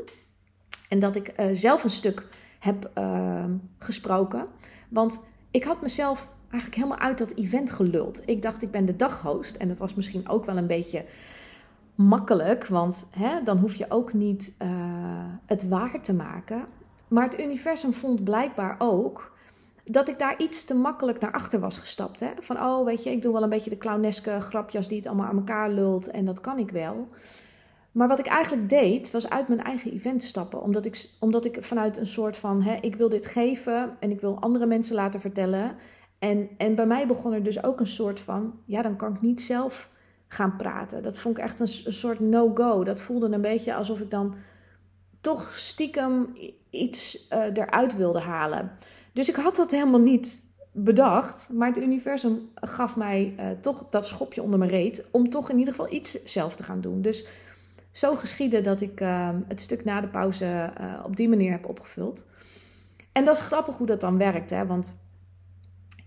En 0.90 1.00
dat 1.00 1.16
ik 1.16 1.34
uh, 1.40 1.46
zelf 1.54 1.84
een 1.84 1.90
stuk 1.90 2.28
heb 2.60 2.92
uh, 2.98 3.46
gesproken. 3.80 4.46
Want 4.90 5.24
ik 5.52 5.64
had 5.64 5.82
mezelf 5.82 6.28
eigenlijk 6.50 6.76
helemaal 6.76 7.08
uit 7.08 7.18
dat 7.18 7.34
event 7.34 7.72
geluld. 7.72 8.22
Ik 8.26 8.42
dacht, 8.42 8.62
ik 8.62 8.72
ben 8.72 8.86
de 8.86 8.96
daghost. 8.96 9.56
En 9.56 9.68
dat 9.68 9.78
was 9.78 9.94
misschien 9.94 10.30
ook 10.30 10.46
wel 10.46 10.58
een 10.58 10.68
beetje 10.68 11.06
makkelijk, 11.96 12.68
want 12.68 13.08
hè, 13.12 13.44
dan 13.44 13.58
hoef 13.58 13.74
je 13.74 13.86
ook 13.90 14.14
niet 14.14 14.56
uh, 14.62 14.68
het 15.46 15.68
waar 15.68 16.02
te 16.02 16.14
maken. 16.14 16.66
Maar 17.08 17.24
het 17.24 17.40
universum 17.40 17.94
vond 17.94 18.24
blijkbaar 18.24 18.76
ook 18.78 19.35
dat 19.86 20.10
ik 20.10 20.20
daar 20.20 20.42
iets 20.42 20.65
te 20.65 20.75
makkelijk 20.75 21.20
naar 21.20 21.32
achter 21.32 21.60
was 21.60 21.77
gestapt. 21.77 22.20
Hè? 22.20 22.30
Van, 22.39 22.58
oh, 22.58 22.86
weet 22.86 23.04
je, 23.04 23.12
ik 23.12 23.22
doe 23.22 23.34
wel 23.34 23.44
een 23.44 23.50
beetje 23.50 23.70
de 23.70 23.77
clowneske 23.77 24.39
grapjes 24.39 24.88
die 24.88 24.98
het 24.98 25.08
allemaal 25.08 25.27
aan 25.27 25.38
elkaar 25.38 25.70
lult 25.70 26.08
en 26.08 26.25
dat 26.25 26.42
kan 26.42 26.60
ik 26.60 26.72
wel. 26.72 27.08
Maar 27.92 28.08
wat 28.08 28.20
ik 28.20 28.25
eigenlijk 28.25 28.70
deed, 28.70 29.12
was 29.12 29.30
uit 29.30 29.48
mijn 29.48 29.63
eigen 29.63 29.92
event 29.92 30.24
stappen. 30.24 30.62
Omdat 30.62 30.86
ik, 30.86 31.10
omdat 31.20 31.46
ik 31.46 31.58
vanuit 31.63 31.98
een 31.98 32.08
soort 32.08 32.38
van, 32.38 32.62
hè, 32.62 32.77
ik 32.82 32.96
wil 32.96 33.10
dit 33.10 33.25
geven 33.25 33.96
en 34.00 34.12
ik 34.12 34.22
wil 34.22 34.39
andere 34.39 34.65
mensen 34.65 34.96
laten 34.96 35.22
vertellen. 35.22 35.75
En, 36.19 36.50
en 36.58 36.76
bij 36.76 36.86
mij 36.86 37.08
begon 37.08 37.34
er 37.34 37.43
dus 37.43 37.63
ook 37.63 37.80
een 37.80 37.88
soort 37.88 38.19
van, 38.19 38.60
ja, 38.65 38.82
dan 38.82 38.95
kan 38.95 39.13
ik 39.13 39.21
niet 39.21 39.41
zelf 39.41 39.89
gaan 40.28 40.56
praten. 40.56 41.04
Dat 41.04 41.19
vond 41.19 41.38
ik 41.38 41.43
echt 41.43 41.60
een, 41.60 41.93
soort 41.93 42.19
no-go. 42.19 42.84
Dat 42.84 43.02
voelde 43.02 43.32
een 43.32 43.41
beetje 43.41 43.76
alsof 43.76 44.00
ik 44.00 44.12
dan 44.12 44.36
toch 45.21 45.54
stiekem 45.54 46.38
iets 46.69 47.28
uh, 47.34 47.39
eruit 47.54 47.95
wilde 47.95 48.19
halen. 48.19 48.71
Dus 49.15 49.30
ik 49.30 49.36
had 49.36 49.56
dat 49.56 49.71
helemaal 49.71 49.99
niet 49.99 50.43
bedacht. 50.71 51.49
Maar 51.54 51.67
het 51.67 51.78
universum 51.78 52.49
gaf 52.56 52.95
mij 52.95 53.36
uh, 53.39 53.45
toch 53.62 53.89
dat 53.89 54.06
schopje 54.06 54.41
onder 54.41 54.60
mijn 54.60 54.71
reet. 54.71 55.08
Om 55.12 55.30
toch 55.30 55.49
in 55.49 55.58
ieder 55.58 55.73
geval 55.73 55.93
iets 55.93 56.23
zelf 56.23 56.56
te 56.56 56.63
gaan 56.63 56.82
doen. 56.82 57.01
Dus 57.01 57.28
zo 57.91 58.15
geschiedde 58.15 58.62
dat 58.62 58.82
ik 58.82 59.01
uh, 59.01 59.30
het 59.47 59.62
stuk 59.62 59.84
na 59.84 60.01
de 60.01 60.08
pauze 60.08 60.73
op 61.04 61.15
die 61.15 61.30
manier 61.30 61.51
heb 61.51 61.69
opgevuld. 61.69 62.25
En 63.12 63.25
dat 63.25 63.36
is 63.36 63.41
grappig 63.41 63.78
hoe 63.78 63.88
dat 63.88 64.01
dan 64.01 64.17
werkt. 64.17 64.49
Hè? 64.49 64.65
Want 64.65 65.06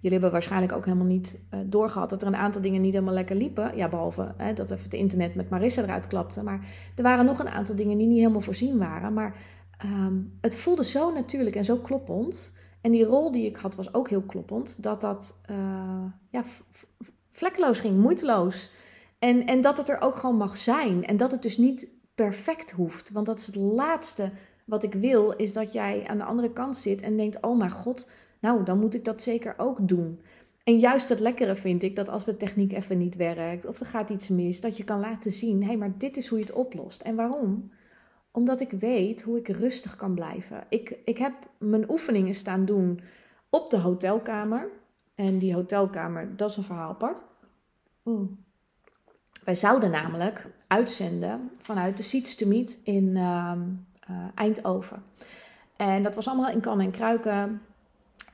Jullie 0.00 0.18
hebben 0.18 0.30
waarschijnlijk 0.30 0.72
ook 0.72 0.84
helemaal 0.84 1.06
niet 1.06 1.40
uh, 1.54 1.60
doorgehad 1.66 2.10
dat 2.10 2.22
er 2.22 2.28
een 2.28 2.36
aantal 2.36 2.62
dingen 2.62 2.80
niet 2.80 2.92
helemaal 2.92 3.14
lekker 3.14 3.36
liepen. 3.36 3.76
Ja, 3.76 3.88
behalve 3.88 4.34
hè, 4.36 4.52
dat 4.52 4.70
even 4.70 4.84
het 4.84 4.94
internet 4.94 5.34
met 5.34 5.48
Marissa 5.48 5.82
eruit 5.82 6.06
klapte. 6.06 6.42
Maar 6.42 6.66
er 6.96 7.02
waren 7.02 7.24
nog 7.24 7.38
een 7.38 7.48
aantal 7.48 7.76
dingen 7.76 7.98
die 7.98 8.06
niet 8.06 8.18
helemaal 8.18 8.40
voorzien 8.40 8.78
waren. 8.78 9.12
Maar 9.12 9.34
um, 9.84 10.38
het 10.40 10.56
voelde 10.56 10.84
zo 10.84 11.12
natuurlijk 11.12 11.56
en 11.56 11.64
zo 11.64 11.76
kloppend. 11.76 12.57
En 12.80 12.90
die 12.90 13.04
rol 13.04 13.32
die 13.32 13.46
ik 13.46 13.56
had 13.56 13.74
was 13.74 13.94
ook 13.94 14.08
heel 14.08 14.22
kloppend. 14.22 14.82
Dat 14.82 15.00
dat 15.00 15.40
uh, 15.50 16.04
ja, 16.30 16.44
vlekkeloos 17.30 17.80
ging, 17.80 18.00
moeiteloos. 18.00 18.70
En, 19.18 19.46
en 19.46 19.60
dat 19.60 19.78
het 19.78 19.88
er 19.88 20.00
ook 20.00 20.16
gewoon 20.16 20.36
mag 20.36 20.56
zijn. 20.56 21.06
En 21.06 21.16
dat 21.16 21.30
het 21.32 21.42
dus 21.42 21.58
niet 21.58 21.88
perfect 22.14 22.70
hoeft. 22.70 23.10
Want 23.10 23.26
dat 23.26 23.38
is 23.38 23.46
het 23.46 23.56
laatste 23.56 24.30
wat 24.64 24.82
ik 24.82 24.94
wil, 24.94 25.32
is 25.32 25.52
dat 25.52 25.72
jij 25.72 26.04
aan 26.06 26.18
de 26.18 26.24
andere 26.24 26.52
kant 26.52 26.76
zit 26.76 27.02
en 27.02 27.16
denkt: 27.16 27.40
oh 27.40 27.58
mijn 27.58 27.70
god 27.70 28.08
nou, 28.40 28.64
dan 28.64 28.78
moet 28.78 28.94
ik 28.94 29.04
dat 29.04 29.22
zeker 29.22 29.54
ook 29.56 29.88
doen. 29.88 30.20
En 30.64 30.78
juist 30.78 31.08
het 31.08 31.20
lekkere 31.20 31.56
vind 31.56 31.82
ik 31.82 31.96
dat 31.96 32.08
als 32.08 32.24
de 32.24 32.36
techniek 32.36 32.72
even 32.72 32.98
niet 32.98 33.16
werkt 33.16 33.66
of 33.66 33.80
er 33.80 33.86
gaat 33.86 34.10
iets 34.10 34.28
mis, 34.28 34.60
dat 34.60 34.76
je 34.76 34.84
kan 34.84 35.00
laten 35.00 35.30
zien: 35.30 35.60
hé, 35.60 35.66
hey, 35.66 35.76
maar 35.76 35.98
dit 35.98 36.16
is 36.16 36.26
hoe 36.26 36.38
je 36.38 36.44
het 36.44 36.54
oplost. 36.54 37.02
En 37.02 37.14
waarom? 37.14 37.70
Omdat 38.30 38.60
ik 38.60 38.70
weet 38.70 39.22
hoe 39.22 39.38
ik 39.38 39.48
rustig 39.48 39.96
kan 39.96 40.14
blijven. 40.14 40.64
Ik, 40.68 40.96
ik 41.04 41.18
heb 41.18 41.32
mijn 41.58 41.90
oefeningen 41.90 42.34
staan 42.34 42.64
doen 42.64 43.00
op 43.50 43.70
de 43.70 43.78
hotelkamer. 43.78 44.68
En 45.14 45.38
die 45.38 45.54
hotelkamer, 45.54 46.36
dat 46.36 46.50
is 46.50 46.56
een 46.56 46.62
verhaal 46.62 46.90
apart. 46.90 47.20
Mm. 48.02 48.44
Wij 49.44 49.54
zouden 49.54 49.90
namelijk 49.90 50.46
uitzenden 50.66 51.50
vanuit 51.58 51.96
de 51.96 52.02
Seats 52.02 52.34
to 52.34 52.46
Meet 52.46 52.80
in 52.84 53.04
uh, 53.04 53.52
uh, 54.10 54.16
Eindhoven. 54.34 55.02
En 55.76 56.02
dat 56.02 56.14
was 56.14 56.28
allemaal 56.28 56.50
in 56.50 56.60
kan 56.60 56.80
en 56.80 56.90
kruiken. 56.90 57.62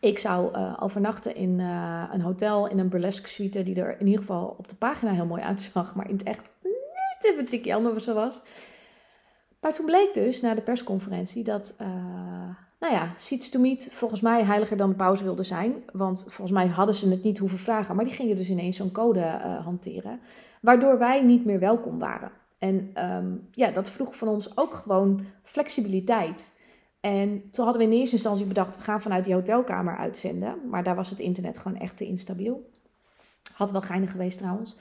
Ik 0.01 0.19
zou 0.19 0.57
uh, 0.57 0.77
overnachten 0.81 1.35
in 1.35 1.59
uh, 1.59 2.05
een 2.13 2.21
hotel 2.21 2.69
in 2.69 2.79
een 2.79 2.89
burlesque 2.89 3.29
suite, 3.29 3.63
die 3.63 3.81
er 3.81 4.01
in 4.01 4.07
ieder 4.07 4.21
geval 4.21 4.55
op 4.59 4.69
de 4.69 4.75
pagina 4.75 5.13
heel 5.13 5.27
mooi 5.27 5.43
uitzag, 5.43 5.95
maar 5.95 6.09
in 6.09 6.17
het 6.17 6.23
echt 6.23 6.51
net 6.63 7.33
even 7.33 7.39
een 7.39 7.49
tikje 7.49 7.75
anders 7.75 8.07
was. 8.07 8.43
Maar 9.65 9.73
toen 9.73 9.87
bleek 9.87 10.15
dus 10.15 10.41
na 10.41 10.55
de 10.55 10.61
persconferentie 10.61 11.45
dat, 11.45 11.75
uh, 11.81 11.87
nou 12.81 12.93
ja, 12.93 13.13
Seats 13.17 13.49
to 13.49 13.61
Meet 13.61 13.89
volgens 13.93 14.21
mij 14.21 14.43
heiliger 14.43 14.77
dan 14.77 14.89
de 14.89 14.97
pauze 14.97 15.25
wilde 15.25 15.43
zijn. 15.43 15.75
Want 15.93 16.21
volgens 16.29 16.51
mij 16.51 16.67
hadden 16.67 16.95
ze 16.95 17.09
het 17.09 17.23
niet 17.23 17.39
hoeven 17.39 17.59
vragen, 17.59 17.97
maar 17.97 18.05
die 18.05 18.15
gingen 18.15 18.37
dus 18.37 18.51
ineens 18.51 18.77
zo'n 18.77 18.93
code 18.93 19.21
hanteren. 19.65 20.21
Waardoor 20.61 20.99
wij 20.99 21.23
niet 21.23 21.45
meer 21.45 21.59
welkom 21.59 21.99
waren. 21.99 22.31
En 22.59 23.05
um, 23.15 23.49
ja, 23.51 23.71
dat 23.71 23.91
vroeg 23.91 24.17
van 24.17 24.29
ons 24.29 24.57
ook 24.57 24.75
gewoon 24.75 25.25
flexibiliteit. 25.43 26.53
En 27.01 27.51
toen 27.51 27.65
hadden 27.65 27.83
we 27.83 27.93
in 27.93 27.99
eerste 27.99 28.15
instantie 28.15 28.47
bedacht, 28.47 28.77
we 28.77 28.83
gaan 28.83 29.03
vanuit 29.03 29.25
die 29.25 29.35
hotelkamer 29.35 29.97
uitzenden. 29.97 30.69
Maar 30.69 30.83
daar 30.83 30.97
was 30.97 31.11
het 31.11 31.19
internet 31.19 31.59
gewoon 31.59 31.79
echt 31.79 31.97
te 31.97 32.07
instabiel. 32.07 32.71
Had 33.53 33.71
wel 33.71 33.81
geinig 33.81 34.11
geweest 34.11 34.39
trouwens. 34.39 34.77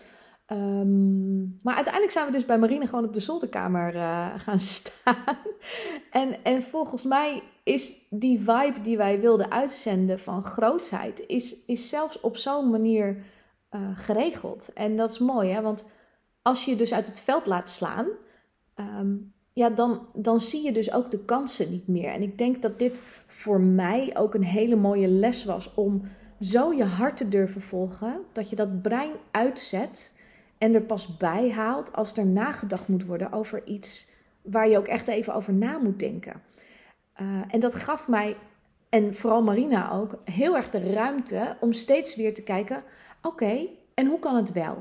Um, 0.52 1.60
maar 1.62 1.76
uiteindelijk 1.76 2.14
zijn 2.14 2.26
we 2.26 2.32
dus 2.32 2.46
bij 2.46 2.60
Marine 2.60 2.88
gewoon 2.88 3.06
op 3.06 3.14
de 3.14 3.20
zolderkamer 3.20 3.96
uh, 3.96 4.40
gaan 4.40 4.60
staan. 4.80 5.38
en, 6.12 6.44
en 6.44 6.62
volgens 6.62 7.04
mij 7.04 7.44
is 7.64 8.08
die 8.10 8.40
vibe 8.40 8.82
die 8.82 8.98
wij 8.98 9.20
wilden 9.20 9.52
uitzenden 9.52 10.20
van 10.20 10.44
grootsheid, 10.44 11.24
is, 11.28 11.66
is 11.66 11.90
zelfs 11.90 12.20
op 12.20 12.38
zo'n 12.38 12.70
manier 12.70 13.24
uh, 13.72 13.82
geregeld. 13.94 14.74
En 14.74 14.96
dat 14.96 15.10
is 15.10 15.20
mooi, 15.20 15.50
hè? 15.50 15.62
want 15.62 15.90
als 16.42 16.66
je 16.66 16.72
je 16.72 16.78
dus 16.78 16.94
uit 16.94 17.08
het 17.08 17.20
veld 17.20 17.46
laat 17.46 17.70
slaan, 17.70 18.08
um, 18.76 19.34
ja, 19.54 19.70
dan, 19.70 20.08
dan 20.14 20.40
zie 20.40 20.64
je 20.64 20.72
dus 20.72 20.92
ook 20.92 21.12
de 21.12 21.26
kansen 21.26 21.72
niet 21.72 21.88
meer. 21.88 22.10
En 22.10 22.22
ik 22.22 22.38
denk 22.38 22.62
dat 22.62 22.80
dit 22.80 23.04
voor 23.28 23.62
mij 23.62 24.18
ook 24.18 24.34
een 24.34 24.44
hele 24.44 24.76
mooie 24.76 25.08
les 25.08 25.46
was 25.46 25.74
om 25.74 26.02
zo 26.40 26.74
je 26.74 26.84
hart 26.84 27.18
te 27.18 27.30
durven 27.30 27.62
volgen, 27.62 28.22
dat 28.32 28.50
je 28.50 28.56
dat 28.56 28.82
brein 28.82 29.12
uitzet 29.32 30.22
en 30.64 30.74
er 30.74 30.82
pas 30.82 31.18
bij 31.18 31.52
haalt 31.52 31.94
als 31.94 32.18
er 32.18 32.26
nagedacht 32.26 32.88
moet 32.88 33.06
worden 33.06 33.32
over 33.32 33.68
iets 33.68 34.12
waar 34.42 34.70
je 34.70 34.78
ook 34.78 34.88
echt 34.88 35.08
even 35.08 35.34
over 35.34 35.54
na 35.54 35.78
moet 35.78 36.00
denken. 36.00 36.42
Uh, 37.22 37.42
en 37.48 37.60
dat 37.60 37.76
gaf 37.76 38.08
mij, 38.08 38.38
en 38.90 39.16
vooral 39.16 39.44
Marina 39.44 39.92
ook, 39.92 40.22
heel 40.24 40.56
erg 40.56 40.70
de 40.70 40.94
ruimte 40.94 41.58
om 41.60 41.74
steeds 41.74 42.16
weer 42.16 42.34
te 42.34 42.44
kijken: 42.44 42.84
oké, 43.22 43.68
en 43.94 44.08
hoe 44.08 44.20
kan 44.20 44.36
het 44.36 44.52
wel? 44.52 44.78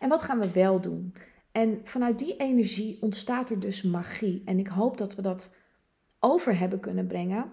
En 0.00 0.08
wat 0.08 0.22
gaan 0.22 0.38
we 0.38 0.50
wel 0.50 0.80
doen? 0.80 1.14
En 1.52 1.80
vanuit 1.84 2.18
die 2.18 2.36
energie 2.36 2.98
ontstaat 3.00 3.50
er 3.50 3.60
dus 3.60 3.82
magie. 3.82 4.42
En 4.44 4.58
ik 4.58 4.68
hoop 4.68 4.98
dat 4.98 5.14
we 5.14 5.22
dat 5.22 5.54
over 6.20 6.58
hebben 6.58 6.80
kunnen 6.80 7.06
brengen. 7.06 7.52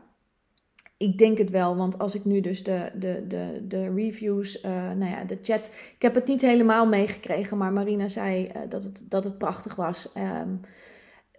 Ik 0.97 1.17
denk 1.17 1.37
het 1.37 1.49
wel, 1.49 1.75
want 1.75 1.99
als 1.99 2.15
ik 2.15 2.25
nu 2.25 2.41
dus 2.41 2.63
de, 2.63 2.91
de, 2.95 3.25
de, 3.27 3.63
de 3.67 3.93
reviews, 3.93 4.63
uh, 4.63 4.71
nou 4.71 5.11
ja, 5.11 5.23
de 5.23 5.37
chat. 5.41 5.71
Ik 5.95 6.01
heb 6.01 6.15
het 6.15 6.27
niet 6.27 6.41
helemaal 6.41 6.87
meegekregen, 6.87 7.57
maar 7.57 7.73
Marina 7.73 8.07
zei 8.07 8.45
uh, 8.45 8.61
dat, 8.69 8.83
het, 8.83 9.05
dat 9.09 9.23
het 9.23 9.37
prachtig 9.37 9.75
was. 9.75 10.09
Um, 10.15 10.61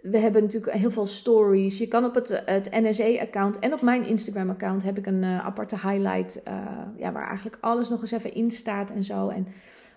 we 0.03 0.18
hebben 0.18 0.42
natuurlijk 0.42 0.73
heel 0.73 0.90
veel 0.90 1.07
stories. 1.07 1.79
Je 1.79 1.88
kan 1.88 2.05
op 2.05 2.14
het, 2.14 2.42
het 2.44 2.71
NSE-account 2.71 3.59
en 3.59 3.73
op 3.73 3.83
mijn 3.83 4.07
Instagram-account 4.07 4.83
heb 4.83 4.99
ik 4.99 5.07
een 5.07 5.23
uh, 5.23 5.47
aparte 5.47 5.75
highlight. 5.75 6.42
ja, 6.97 7.12
waar 7.12 7.29
eigenlijk 7.29 7.59
alles 7.61 7.88
nog 7.88 8.01
eens 8.01 8.11
even 8.11 8.35
in 8.35 8.51
staat 8.51 8.90
en 8.90 9.05
zo. 9.05 9.29
En 9.29 9.47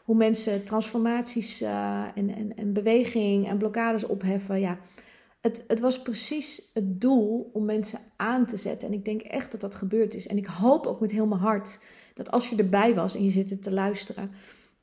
hoe 0.04 0.16
mensen 0.16 0.64
transformaties 0.64 1.62
en, 1.62 2.36
en, 2.36 2.54
en 2.56 2.74
beweging 2.74 3.48
en 3.48 3.58
blokkades 3.58 4.06
opheffen. 4.06 4.60
Ja, 4.60 4.78
het, 5.42 5.64
het 5.68 5.80
was 5.80 6.02
precies 6.02 6.70
het 6.74 7.02
doel 7.02 7.50
om 7.54 7.66
mensen 7.66 8.00
aan 8.16 8.46
te 8.46 8.58
zetten. 8.58 8.88
En 8.88 8.94
ik 8.94 9.06
denk 9.06 9.22
echt 9.22 9.52
dat 9.52 9.62
dat 9.62 9.76
gebeurd 9.76 10.14
is. 10.14 10.28
En 10.28 10.38
ik 10.38 10.46
hoop 10.46 10.86
ook 10.86 11.00
met 11.00 11.12
heel 11.12 11.28
mijn 11.28 11.42
hart 11.42 11.80
dat 12.14 12.32
als 12.32 12.50
je 12.50 12.56
erbij 12.56 12.96
was 12.96 13.16
en 13.16 13.24
je 13.24 13.30
zit 13.30 13.64
te 13.64 13.74
luisteren, 13.74 14.32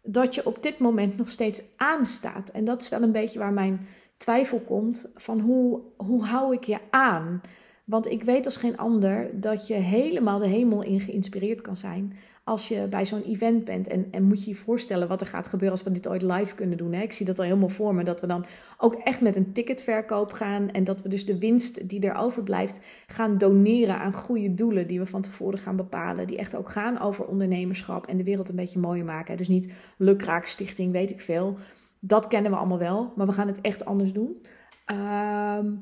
dat 0.03 0.35
je 0.35 0.47
op 0.47 0.63
dit 0.63 0.79
moment 0.79 1.17
nog 1.17 1.31
steeds 1.31 1.63
aanstaat. 1.77 2.51
En 2.51 2.65
dat 2.65 2.83
is 2.83 2.89
wel 2.89 3.03
een 3.03 3.13
beetje 3.13 3.39
waar 3.39 3.53
mijn 3.53 3.87
twijfel 4.17 4.61
komt 4.61 5.11
van 5.15 5.41
hoe, 5.41 5.81
hoe 5.97 6.25
hou 6.25 6.55
ik 6.55 6.65
je 6.65 6.79
aan? 6.91 7.41
Want 7.85 8.07
ik 8.07 8.23
weet 8.23 8.45
als 8.45 8.57
geen 8.57 8.77
ander 8.77 9.41
dat 9.41 9.67
je 9.67 9.75
helemaal 9.75 10.39
de 10.39 10.47
hemel 10.47 10.83
in 10.83 11.01
geïnspireerd 11.01 11.61
kan 11.61 11.77
zijn 11.77 12.17
als 12.49 12.69
je 12.69 12.87
bij 12.91 13.07
zo'n 13.07 13.23
event 13.23 13.65
bent. 13.65 13.89
En, 13.89 14.09
en 14.11 14.23
moet 14.23 14.45
je 14.45 14.51
je 14.51 14.57
voorstellen 14.57 15.09
wat 15.09 15.21
er 15.21 15.27
gaat 15.27 15.47
gebeuren 15.47 15.79
als 15.79 15.87
we 15.87 15.93
dit 15.93 16.09
ooit 16.09 16.23
live 16.23 16.55
kunnen 16.55 16.79
doen. 16.79 16.93
Hè? 16.93 17.03
Ik 17.03 17.13
zie 17.13 17.27
dat 17.27 17.39
al 17.39 17.45
helemaal 17.45 17.69
voor 17.69 17.95
me. 17.95 18.05
Dat 18.05 18.21
we 18.21 18.27
dan 18.27 18.45
ook 18.79 18.95
echt 18.95 19.21
met 19.21 19.37
een 19.37 19.53
ticketverkoop 19.53 20.33
gaan. 20.33 20.71
En 20.71 20.85
dat 20.85 21.03
we 21.03 21.09
dus 21.09 21.27
de 21.27 21.39
winst 21.39 21.89
die 21.89 22.01
er 22.01 22.15
overblijft 22.15 22.81
gaan 23.07 23.39
doneren 23.39 23.99
aan 23.99 24.13
goede 24.13 24.55
doelen. 24.55 24.87
Die 24.87 24.99
we 24.99 25.07
van 25.07 25.23
tevoren 25.23 25.59
gaan 25.59 25.77
bepalen. 25.77 26.27
Die 26.27 26.39
echt 26.39 26.57
ook 26.57 26.69
gaan 26.69 27.01
over 27.01 27.27
ondernemerschap 27.27 28.07
en 28.07 28.17
de 28.17 28.25
wereld 28.25 28.49
een 28.49 28.57
beetje 28.57 28.79
mooier 28.79 29.05
maken. 29.05 29.37
Dus 29.37 29.49
niet 29.49 29.73
lukraak 29.97 30.47
stichting, 30.47 30.93
weet 30.93 31.11
ik 31.11 31.21
veel. 31.21 31.57
Dat 32.01 32.29
kennen 32.29 32.51
we 32.51 32.57
allemaal 32.57 32.79
wel. 32.79 33.13
Maar 33.17 33.27
we 33.27 33.33
gaan 33.33 33.49
het 33.49 33.61
echt 33.61 33.85
anders 33.85 34.13
doen. 34.13 34.43
Ehm, 34.85 35.75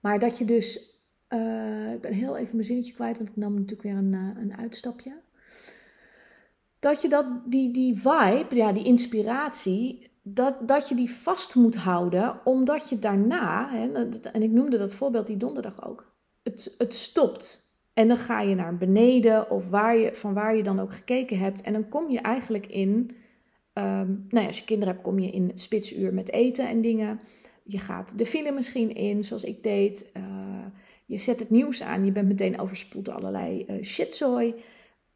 maar 0.00 0.18
dat 0.18 0.38
je 0.38 0.44
dus... 0.44 0.94
Uh, 1.28 1.92
ik 1.92 2.00
ben 2.00 2.12
heel 2.12 2.36
even 2.36 2.54
mijn 2.54 2.66
zinnetje 2.66 2.92
kwijt, 2.92 3.16
want 3.16 3.28
ik 3.28 3.36
nam 3.36 3.52
natuurlijk 3.54 3.82
weer 3.82 3.96
een, 3.96 4.12
uh, 4.12 4.42
een 4.42 4.56
uitstapje 4.56 5.24
dat 6.86 7.02
je 7.02 7.08
dat, 7.08 7.26
die, 7.44 7.70
die 7.70 7.94
vibe, 7.94 8.54
ja, 8.54 8.72
die 8.72 8.84
inspiratie, 8.84 10.10
dat, 10.22 10.68
dat 10.68 10.88
je 10.88 10.94
die 10.94 11.10
vast 11.10 11.54
moet 11.54 11.76
houden, 11.76 12.40
omdat 12.44 12.88
je 12.88 12.98
daarna, 12.98 13.68
hè, 13.70 14.08
en 14.32 14.42
ik 14.42 14.50
noemde 14.50 14.78
dat 14.78 14.94
voorbeeld 14.94 15.26
die 15.26 15.36
donderdag 15.36 15.86
ook, 15.86 16.12
het, 16.42 16.74
het 16.78 16.94
stopt. 16.94 17.74
En 17.94 18.08
dan 18.08 18.16
ga 18.16 18.40
je 18.40 18.54
naar 18.54 18.76
beneden 18.76 19.50
of 19.50 19.70
waar 19.70 19.96
je, 19.96 20.14
van 20.14 20.34
waar 20.34 20.56
je 20.56 20.62
dan 20.62 20.80
ook 20.80 20.92
gekeken 20.92 21.38
hebt. 21.38 21.62
En 21.62 21.72
dan 21.72 21.88
kom 21.88 22.10
je 22.10 22.18
eigenlijk 22.18 22.66
in, 22.66 23.10
um, 23.74 24.26
nou 24.28 24.40
ja, 24.40 24.46
als 24.46 24.58
je 24.58 24.64
kinderen 24.64 24.92
hebt, 24.94 25.06
kom 25.06 25.18
je 25.18 25.30
in 25.30 25.50
spitsuur 25.54 26.14
met 26.14 26.32
eten 26.32 26.68
en 26.68 26.80
dingen. 26.80 27.20
Je 27.62 27.78
gaat 27.78 28.18
de 28.18 28.26
file 28.26 28.52
misschien 28.52 28.94
in, 28.94 29.24
zoals 29.24 29.44
ik 29.44 29.62
deed. 29.62 30.10
Uh, 30.16 30.22
je 31.06 31.18
zet 31.18 31.40
het 31.40 31.50
nieuws 31.50 31.82
aan, 31.82 32.04
je 32.04 32.12
bent 32.12 32.28
meteen 32.28 32.60
overspoeld 32.60 33.08
allerlei 33.08 33.64
uh, 33.68 33.82
shitzooi. 33.82 34.54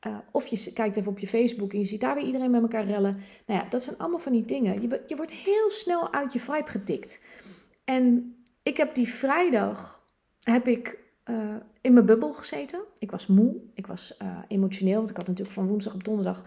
Uh, 0.07 0.19
of 0.31 0.47
je 0.47 0.73
kijkt 0.73 0.97
even 0.97 1.11
op 1.11 1.19
je 1.19 1.27
Facebook 1.27 1.73
en 1.73 1.79
je 1.79 1.85
ziet 1.85 2.01
daar 2.01 2.15
weer 2.15 2.25
iedereen 2.25 2.51
met 2.51 2.63
elkaar 2.63 2.85
rellen. 2.85 3.23
Nou 3.47 3.61
ja, 3.61 3.69
dat 3.69 3.83
zijn 3.83 3.99
allemaal 3.99 4.19
van 4.19 4.33
die 4.33 4.45
dingen. 4.45 4.83
Je, 4.83 5.03
je 5.07 5.17
wordt 5.17 5.33
heel 5.33 5.71
snel 5.71 6.13
uit 6.13 6.33
je 6.33 6.41
vibe 6.41 6.71
getikt. 6.71 7.23
En 7.85 8.35
ik 8.63 8.77
heb 8.77 8.95
die 8.95 9.09
vrijdag 9.09 10.07
heb 10.41 10.69
ik, 10.69 10.99
uh, 11.27 11.55
in 11.81 11.93
mijn 11.93 12.07
bubbel 12.07 12.33
gezeten. 12.33 12.81
Ik 12.99 13.11
was 13.11 13.27
moe, 13.27 13.57
ik 13.75 13.87
was 13.87 14.17
uh, 14.23 14.39
emotioneel, 14.49 14.97
want 14.97 15.11
ik 15.11 15.17
had 15.17 15.27
natuurlijk 15.27 15.57
van 15.57 15.67
woensdag 15.67 15.95
op 15.95 16.05
donderdag... 16.05 16.45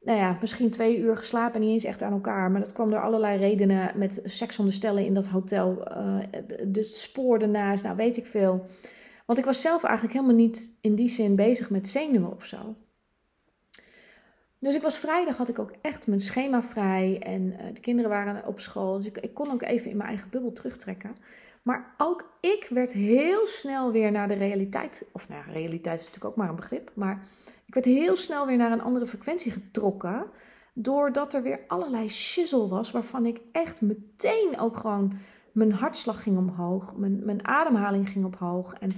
Nou 0.00 0.18
ja, 0.18 0.38
misschien 0.40 0.70
twee 0.70 0.98
uur 0.98 1.16
geslapen 1.16 1.54
en 1.54 1.60
niet 1.60 1.72
eens 1.72 1.84
echt 1.84 2.02
aan 2.02 2.12
elkaar. 2.12 2.50
Maar 2.50 2.60
dat 2.60 2.72
kwam 2.72 2.90
door 2.90 3.02
allerlei 3.02 3.38
redenen 3.38 3.98
met 3.98 4.20
seks 4.24 4.58
onderstellen 4.58 5.04
in 5.04 5.14
dat 5.14 5.26
hotel. 5.26 5.74
de 6.66 6.82
spoor 6.82 7.38
ernaast, 7.38 7.82
nou 7.82 7.96
weet 7.96 8.16
ik 8.16 8.26
veel. 8.26 8.66
Want 9.28 9.40
ik 9.40 9.46
was 9.46 9.60
zelf 9.60 9.84
eigenlijk 9.84 10.14
helemaal 10.14 10.36
niet 10.36 10.78
in 10.80 10.94
die 10.94 11.08
zin 11.08 11.36
bezig 11.36 11.70
met 11.70 11.88
zenuwen 11.88 12.36
of 12.36 12.44
zo. 12.44 12.74
Dus 14.58 14.74
ik 14.74 14.82
was 14.82 14.98
vrijdag, 14.98 15.36
had 15.36 15.48
ik 15.48 15.58
ook 15.58 15.72
echt 15.80 16.06
mijn 16.06 16.20
schema 16.20 16.62
vrij 16.62 17.18
en 17.22 17.42
uh, 17.42 17.74
de 17.74 17.80
kinderen 17.80 18.10
waren 18.10 18.46
op 18.46 18.60
school. 18.60 18.96
Dus 18.96 19.06
ik, 19.06 19.18
ik 19.18 19.34
kon 19.34 19.50
ook 19.50 19.62
even 19.62 19.90
in 19.90 19.96
mijn 19.96 20.08
eigen 20.08 20.30
bubbel 20.30 20.52
terugtrekken. 20.52 21.16
Maar 21.62 21.94
ook 21.98 22.32
ik 22.40 22.66
werd 22.70 22.92
heel 22.92 23.46
snel 23.46 23.92
weer 23.92 24.10
naar 24.10 24.28
de 24.28 24.34
realiteit. 24.34 25.08
Of 25.12 25.28
nou 25.28 25.42
realiteit 25.52 25.98
is 25.98 26.06
natuurlijk 26.06 26.30
ook 26.30 26.36
maar 26.36 26.48
een 26.48 26.56
begrip. 26.56 26.90
Maar 26.94 27.26
ik 27.66 27.74
werd 27.74 27.86
heel 27.86 28.16
snel 28.16 28.46
weer 28.46 28.56
naar 28.56 28.72
een 28.72 28.82
andere 28.82 29.06
frequentie 29.06 29.52
getrokken. 29.52 30.24
Doordat 30.72 31.34
er 31.34 31.42
weer 31.42 31.60
allerlei 31.66 32.08
shizzle 32.08 32.68
was. 32.68 32.90
Waarvan 32.90 33.26
ik 33.26 33.40
echt 33.52 33.80
meteen 33.80 34.58
ook 34.58 34.76
gewoon. 34.76 35.12
Mijn 35.52 35.72
hartslag 35.72 36.22
ging 36.22 36.38
omhoog. 36.38 36.96
Mijn, 36.96 37.24
mijn 37.24 37.46
ademhaling 37.46 38.08
ging 38.08 38.24
omhoog. 38.24 38.74
En 38.74 38.92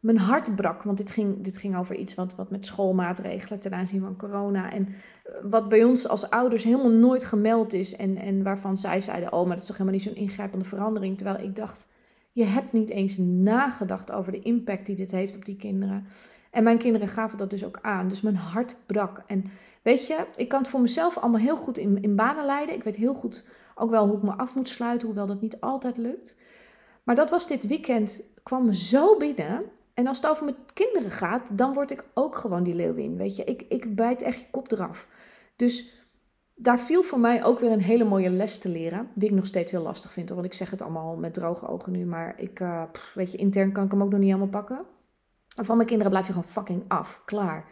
mijn 0.00 0.18
hart 0.18 0.54
brak. 0.56 0.82
Want 0.82 0.98
dit 0.98 1.10
ging, 1.10 1.42
dit 1.42 1.56
ging 1.56 1.76
over 1.76 1.96
iets 1.96 2.14
wat, 2.14 2.34
wat 2.34 2.50
met 2.50 2.66
schoolmaatregelen 2.66 3.60
ten 3.60 3.74
aanzien 3.74 4.00
van 4.00 4.16
corona. 4.16 4.72
En 4.72 4.88
eh, 4.88 5.32
wat 5.50 5.68
bij 5.68 5.84
ons 5.84 6.08
als 6.08 6.30
ouders 6.30 6.64
helemaal 6.64 6.90
nooit 6.90 7.24
gemeld 7.24 7.72
is. 7.72 7.96
En, 7.96 8.16
en 8.16 8.42
waarvan 8.42 8.76
zij 8.76 9.00
zeiden: 9.00 9.32
Oh, 9.32 9.40
maar 9.40 9.50
dat 9.50 9.60
is 9.60 9.66
toch 9.66 9.78
helemaal 9.78 9.98
niet 9.98 10.08
zo'n 10.08 10.22
ingrijpende 10.22 10.64
verandering. 10.64 11.16
Terwijl 11.16 11.44
ik 11.44 11.56
dacht: 11.56 11.88
Je 12.32 12.44
hebt 12.44 12.72
niet 12.72 12.90
eens 12.90 13.16
nagedacht 13.18 14.12
over 14.12 14.32
de 14.32 14.42
impact 14.42 14.86
die 14.86 14.96
dit 14.96 15.10
heeft 15.10 15.36
op 15.36 15.44
die 15.44 15.56
kinderen. 15.56 16.06
En 16.50 16.62
mijn 16.62 16.78
kinderen 16.78 17.08
gaven 17.08 17.38
dat 17.38 17.50
dus 17.50 17.64
ook 17.64 17.78
aan. 17.82 18.08
Dus 18.08 18.20
mijn 18.20 18.36
hart 18.36 18.76
brak. 18.86 19.22
En 19.26 19.44
weet 19.82 20.06
je, 20.06 20.26
ik 20.36 20.48
kan 20.48 20.60
het 20.60 20.68
voor 20.68 20.80
mezelf 20.80 21.18
allemaal 21.18 21.40
heel 21.40 21.56
goed 21.56 21.78
in, 21.78 22.02
in 22.02 22.16
banen 22.16 22.44
leiden. 22.46 22.74
Ik 22.74 22.84
weet 22.84 22.96
heel 22.96 23.14
goed 23.14 23.44
ook 23.74 23.90
wel 23.90 24.06
hoe 24.06 24.16
ik 24.16 24.22
me 24.22 24.32
af 24.32 24.54
moet 24.54 24.68
sluiten, 24.68 25.06
hoewel 25.06 25.26
dat 25.26 25.40
niet 25.40 25.60
altijd 25.60 25.96
lukt. 25.96 26.36
Maar 27.02 27.14
dat 27.14 27.30
was 27.30 27.46
dit 27.46 27.66
weekend, 27.66 28.20
kwam 28.42 28.64
me 28.64 28.74
zo 28.74 29.16
binnen. 29.16 29.64
En 29.94 30.06
als 30.06 30.16
het 30.16 30.30
over 30.30 30.44
mijn 30.44 30.56
kinderen 30.72 31.10
gaat, 31.10 31.42
dan 31.48 31.72
word 31.72 31.90
ik 31.90 32.04
ook 32.14 32.36
gewoon 32.36 32.62
die 32.62 32.74
leeuwin. 32.74 33.16
Weet 33.16 33.36
je, 33.36 33.44
ik, 33.44 33.64
ik 33.68 33.94
bijt 33.94 34.22
echt 34.22 34.40
je 34.40 34.46
kop 34.50 34.72
eraf. 34.72 35.08
Dus 35.56 36.02
daar 36.54 36.80
viel 36.80 37.02
voor 37.02 37.20
mij 37.20 37.44
ook 37.44 37.58
weer 37.58 37.70
een 37.70 37.82
hele 37.82 38.04
mooie 38.04 38.30
les 38.30 38.58
te 38.58 38.68
leren. 38.68 39.08
Die 39.14 39.28
ik 39.28 39.34
nog 39.34 39.46
steeds 39.46 39.70
heel 39.70 39.82
lastig 39.82 40.12
vind. 40.12 40.28
Want 40.28 40.44
ik 40.44 40.54
zeg 40.54 40.70
het 40.70 40.82
allemaal 40.82 41.16
met 41.16 41.34
droge 41.34 41.68
ogen 41.68 41.92
nu. 41.92 42.04
Maar 42.04 42.34
ik, 42.40 42.60
uh, 42.60 42.82
weet 43.14 43.32
je, 43.32 43.38
intern 43.38 43.72
kan 43.72 43.84
ik 43.84 43.90
hem 43.90 44.02
ook 44.02 44.10
nog 44.10 44.18
niet 44.18 44.28
helemaal 44.28 44.62
pakken. 44.62 44.84
van 45.46 45.76
mijn 45.76 45.88
kinderen 45.88 46.12
blijf 46.12 46.26
je 46.26 46.32
gewoon 46.32 46.50
fucking 46.50 46.84
af. 46.88 47.22
Klaar. 47.24 47.64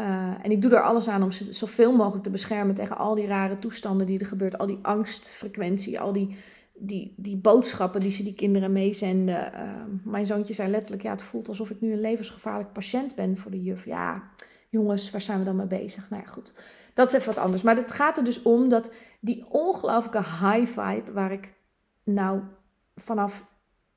Uh, 0.00 0.34
en 0.42 0.50
ik 0.50 0.62
doe 0.62 0.74
er 0.74 0.82
alles 0.82 1.08
aan 1.08 1.22
om 1.22 1.30
ze 1.30 1.52
zoveel 1.52 1.96
mogelijk 1.96 2.22
te 2.22 2.30
beschermen 2.30 2.74
tegen 2.74 2.98
al 2.98 3.14
die 3.14 3.26
rare 3.26 3.54
toestanden 3.54 4.06
die 4.06 4.18
er 4.18 4.26
gebeurt. 4.26 4.58
Al 4.58 4.66
die 4.66 4.78
angstfrequentie, 4.82 6.00
al 6.00 6.12
die 6.12 6.36
die, 6.74 7.14
die 7.16 7.36
boodschappen 7.36 8.00
die 8.00 8.10
ze 8.10 8.22
die 8.22 8.34
kinderen 8.34 8.72
meezenden. 8.72 9.52
Uh, 9.54 9.70
mijn 10.04 10.26
zoontje 10.26 10.54
zei 10.54 10.70
letterlijk: 10.70 11.02
Ja, 11.02 11.10
het 11.10 11.22
voelt 11.22 11.48
alsof 11.48 11.70
ik 11.70 11.80
nu 11.80 11.92
een 11.92 12.00
levensgevaarlijk 12.00 12.72
patiënt 12.72 13.14
ben 13.14 13.36
voor 13.36 13.50
de 13.50 13.62
juf. 13.62 13.84
Ja, 13.84 14.22
jongens, 14.68 15.10
waar 15.10 15.20
zijn 15.20 15.38
we 15.38 15.44
dan 15.44 15.56
mee 15.56 15.66
bezig? 15.66 16.10
Nou 16.10 16.22
ja, 16.22 16.28
goed. 16.28 16.52
Dat 16.94 17.08
is 17.08 17.14
even 17.14 17.34
wat 17.34 17.44
anders. 17.44 17.62
Maar 17.62 17.76
het 17.76 17.92
gaat 17.92 18.18
er 18.18 18.24
dus 18.24 18.42
om 18.42 18.68
dat 18.68 18.92
die 19.20 19.44
ongelooflijke 19.48 20.18
high 20.18 20.80
vibe, 20.80 21.12
waar 21.12 21.32
ik 21.32 21.52
nou 22.04 22.40
vanaf 22.96 23.44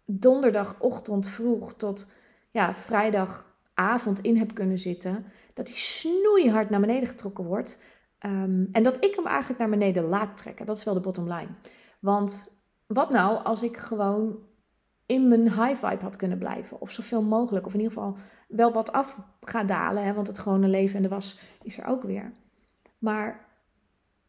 donderdagochtend 0.06 1.28
vroeg 1.28 1.74
tot 1.74 2.08
ja, 2.52 2.74
vrijdagavond 2.74 4.20
in 4.22 4.38
heb 4.38 4.54
kunnen 4.54 4.80
zitten, 4.80 5.26
dat 5.56 5.66
die 5.66 5.76
snoeihard 5.76 6.70
naar 6.70 6.80
beneden 6.80 7.10
getrokken 7.10 7.44
wordt. 7.44 7.82
Um, 8.26 8.70
en 8.72 8.84
dat 8.84 9.04
ik 9.04 9.16
hem 9.16 9.26
eigenlijk 9.26 9.60
naar 9.60 9.70
beneden 9.70 10.04
laat 10.04 10.38
trekken. 10.38 10.66
Dat 10.66 10.78
is 10.78 10.84
wel 10.84 10.94
de 10.94 11.00
bottom 11.00 11.34
line. 11.34 11.50
Want 12.00 12.58
wat 12.86 13.10
nou 13.10 13.44
als 13.44 13.64
ik 13.64 13.78
gewoon 13.78 14.38
in 15.06 15.28
mijn 15.28 15.44
high 15.44 15.86
vibe 15.86 16.04
had 16.04 16.16
kunnen 16.16 16.38
blijven? 16.38 16.82
Of 16.82 16.92
zoveel 16.92 17.22
mogelijk. 17.22 17.66
Of 17.66 17.74
in 17.74 17.80
ieder 17.80 17.94
geval 17.94 18.18
wel 18.48 18.74
wat 18.74 18.92
af 18.92 19.18
ga 19.42 19.64
dalen. 19.64 20.04
Hè? 20.04 20.14
Want 20.14 20.28
het 20.28 20.40
gewone 20.40 20.68
leven 20.68 20.96
en 20.96 21.02
de 21.02 21.10
was 21.10 21.40
is 21.64 21.78
er 21.78 21.86
ook 21.86 22.04
weer. 22.04 22.32
Maar 22.98 23.46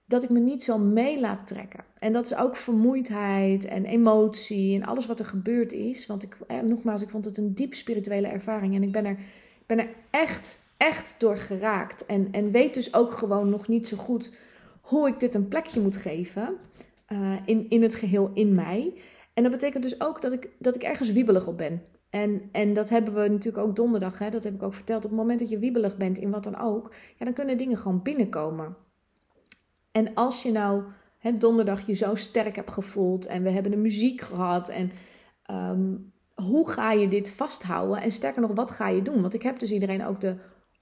dat 0.04 0.22
ik 0.22 0.30
me 0.30 0.38
niet 0.38 0.62
zo 0.62 0.78
mee 0.78 1.20
laat 1.20 1.46
trekken. 1.46 1.84
En 1.98 2.12
dat 2.12 2.24
is 2.24 2.36
ook 2.36 2.56
vermoeidheid 2.56 3.64
en 3.64 3.84
emotie 3.84 4.74
en 4.74 4.86
alles 4.86 5.06
wat 5.06 5.18
er 5.18 5.26
gebeurd 5.26 5.72
is. 5.72 6.06
Want 6.06 6.22
ik, 6.22 6.36
eh, 6.46 6.60
nogmaals, 6.60 7.02
ik 7.02 7.08
vond 7.08 7.24
het 7.24 7.36
een 7.36 7.54
diep 7.54 7.74
spirituele 7.74 8.26
ervaring. 8.26 8.74
En 8.74 8.82
ik 8.82 8.92
ben 8.92 9.04
er, 9.04 9.18
ben 9.66 9.78
er 9.78 9.88
echt, 10.10 10.60
echt 10.76 11.20
door 11.20 11.36
geraakt. 11.36 12.06
En, 12.06 12.28
en 12.32 12.50
weet 12.50 12.74
dus 12.74 12.94
ook 12.94 13.12
gewoon 13.12 13.48
nog 13.48 13.68
niet 13.68 13.88
zo 13.88 13.96
goed 13.96 14.34
hoe 14.80 15.08
ik 15.08 15.20
dit 15.20 15.34
een 15.34 15.48
plekje 15.48 15.80
moet 15.80 15.96
geven. 15.96 16.56
Eh, 17.06 17.36
in, 17.44 17.70
in 17.70 17.82
het 17.82 17.94
geheel 17.94 18.30
in 18.34 18.54
mij. 18.54 18.94
En 19.34 19.42
dat 19.42 19.52
betekent 19.52 19.82
dus 19.82 20.00
ook 20.00 20.22
dat 20.22 20.32
ik, 20.32 20.48
dat 20.58 20.74
ik 20.74 20.82
ergens 20.82 21.12
wiebelig 21.12 21.46
op 21.46 21.56
ben. 21.56 21.82
En, 22.10 22.42
en 22.52 22.72
dat 22.72 22.88
hebben 22.88 23.14
we 23.14 23.28
natuurlijk 23.28 23.66
ook 23.66 23.76
donderdag, 23.76 24.18
hè, 24.18 24.30
dat 24.30 24.44
heb 24.44 24.54
ik 24.54 24.62
ook 24.62 24.74
verteld. 24.74 25.04
Op 25.04 25.10
het 25.10 25.18
moment 25.18 25.38
dat 25.38 25.50
je 25.50 25.58
wiebelig 25.58 25.96
bent 25.96 26.18
in 26.18 26.30
wat 26.30 26.44
dan 26.44 26.60
ook, 26.60 26.94
ja, 27.16 27.24
dan 27.24 27.34
kunnen 27.34 27.58
dingen 27.58 27.76
gewoon 27.76 28.02
binnenkomen. 28.02 28.76
En 29.92 30.14
als 30.14 30.42
je 30.42 30.52
nou 30.52 30.82
hè, 31.18 31.36
donderdag 31.36 31.86
je 31.86 31.92
zo 31.92 32.14
sterk 32.14 32.56
hebt 32.56 32.70
gevoeld 32.70 33.26
en 33.26 33.42
we 33.42 33.50
hebben 33.50 33.70
de 33.70 33.76
muziek 33.76 34.20
gehad 34.20 34.68
en, 34.68 34.90
um, 35.50 36.12
hoe 36.34 36.70
ga 36.70 36.92
je 36.92 37.08
dit 37.08 37.30
vasthouden? 37.30 38.02
En 38.02 38.12
sterker 38.12 38.40
nog, 38.40 38.50
wat 38.54 38.70
ga 38.70 38.88
je 38.88 39.02
doen? 39.02 39.20
Want 39.20 39.34
ik 39.34 39.42
heb 39.42 39.58
dus 39.58 39.72
iedereen 39.72 40.06
ook 40.06 40.20
de 40.20 40.36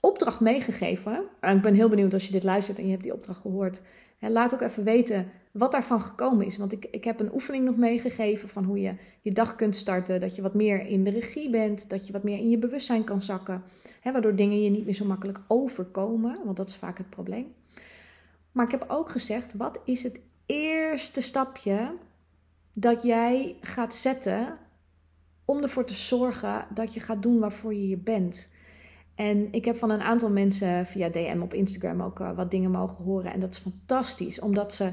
opdracht 0.05 0.41
meegegeven. 0.41 1.25
En 1.41 1.57
ik 1.57 1.63
ben 1.63 1.75
heel 1.75 1.89
benieuwd 1.89 2.13
als 2.13 2.27
je 2.27 2.33
dit 2.33 2.43
luistert 2.43 2.79
en 2.79 2.85
je 2.85 2.91
hebt 2.91 3.03
die 3.03 3.13
opdracht 3.13 3.41
gehoord. 3.41 3.81
laat 4.21 4.55
ook 4.55 4.61
even 4.61 4.85
weten 4.85 5.31
wat 5.53 5.73
daarvan 5.73 6.01
gekomen 6.01 6.47
is. 6.47 6.57
Want 6.57 6.73
ik, 6.73 6.87
ik 6.91 7.05
heb 7.05 7.21
een 7.21 7.33
oefening 7.35 7.65
nog 7.65 7.77
meegegeven 7.77 8.49
van 8.49 8.65
hoe 8.65 8.81
je 8.81 8.95
je 9.21 9.33
dag 9.33 9.57
kunt 9.57 9.77
starten. 9.77 10.21
Dat 10.21 10.37
je 10.37 10.43
wat 10.43 10.55
meer 10.55 10.87
in 10.87 11.05
de 11.05 11.11
regie 11.11 11.51
bent. 11.51 11.91
Dat 11.91 12.07
je 12.07 12.13
wat 12.13 12.23
meer 12.23 12.39
in 12.39 12.51
je 12.51 12.59
bewustzijn 12.59 13.05
kan 13.05 13.23
zakken. 13.23 13.63
waardoor 14.03 14.35
dingen 14.35 14.63
je 14.63 14.71
niet 14.71 14.85
meer 14.85 14.95
zo 14.95 15.05
makkelijk 15.05 15.41
overkomen. 15.47 16.39
Want 16.45 16.57
dat 16.57 16.69
is 16.69 16.77
vaak 16.77 16.99
het 16.99 17.11
probleem. 17.11 17.55
Maar 18.53 18.65
ik 18.65 18.71
heb 18.71 18.85
ook 18.89 19.11
gezegd, 19.11 19.55
wat 19.55 19.81
is 19.85 20.03
het 20.03 20.21
eerste 20.47 21.23
stapje 21.23 21.93
dat 22.73 23.03
jij 23.03 23.57
gaat 23.61 23.95
zetten 23.95 24.59
om 25.45 25.63
ervoor 25.63 25.85
te 25.85 25.95
zorgen 25.95 26.67
dat 26.75 26.95
je 26.95 27.01
gaat 27.01 27.23
doen 27.23 27.39
waarvoor 27.39 27.75
je 27.75 27.81
hier 27.81 28.03
bent? 28.03 28.49
En 29.15 29.53
ik 29.53 29.65
heb 29.65 29.77
van 29.77 29.91
een 29.91 30.03
aantal 30.03 30.31
mensen 30.31 30.87
via 30.87 31.09
DM 31.09 31.41
op 31.43 31.55
Instagram 31.55 32.03
ook 32.03 32.21
uh, 32.21 32.37
wat 32.37 32.51
dingen 32.51 32.71
mogen 32.71 33.05
horen. 33.05 33.33
En 33.33 33.41
dat 33.41 33.55
is 33.55 33.59
fantastisch, 33.59 34.41
omdat 34.41 34.75
ze 34.75 34.93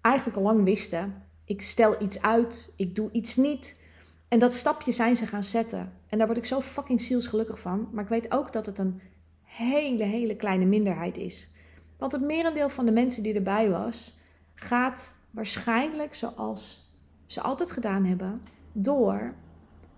eigenlijk 0.00 0.36
al 0.36 0.42
lang 0.42 0.64
wisten: 0.64 1.22
ik 1.44 1.62
stel 1.62 2.02
iets 2.02 2.22
uit, 2.22 2.72
ik 2.76 2.94
doe 2.94 3.10
iets 3.12 3.36
niet. 3.36 3.84
En 4.28 4.38
dat 4.38 4.54
stapje 4.54 4.92
zijn 4.92 5.16
ze 5.16 5.26
gaan 5.26 5.44
zetten. 5.44 5.92
En 6.08 6.18
daar 6.18 6.26
word 6.26 6.38
ik 6.38 6.46
zo 6.46 6.60
fucking 6.60 7.00
zielsgelukkig 7.02 7.60
van. 7.60 7.88
Maar 7.92 8.04
ik 8.04 8.10
weet 8.10 8.32
ook 8.32 8.52
dat 8.52 8.66
het 8.66 8.78
een 8.78 9.00
hele, 9.42 10.04
hele 10.04 10.36
kleine 10.36 10.64
minderheid 10.64 11.18
is. 11.18 11.52
Want 11.98 12.12
het 12.12 12.22
merendeel 12.22 12.68
van 12.68 12.84
de 12.84 12.92
mensen 12.92 13.22
die 13.22 13.34
erbij 13.34 13.70
was, 13.70 14.18
gaat 14.54 15.14
waarschijnlijk 15.30 16.14
zoals 16.14 16.92
ze 17.26 17.40
altijd 17.40 17.70
gedaan 17.70 18.04
hebben, 18.04 18.42
door 18.72 19.34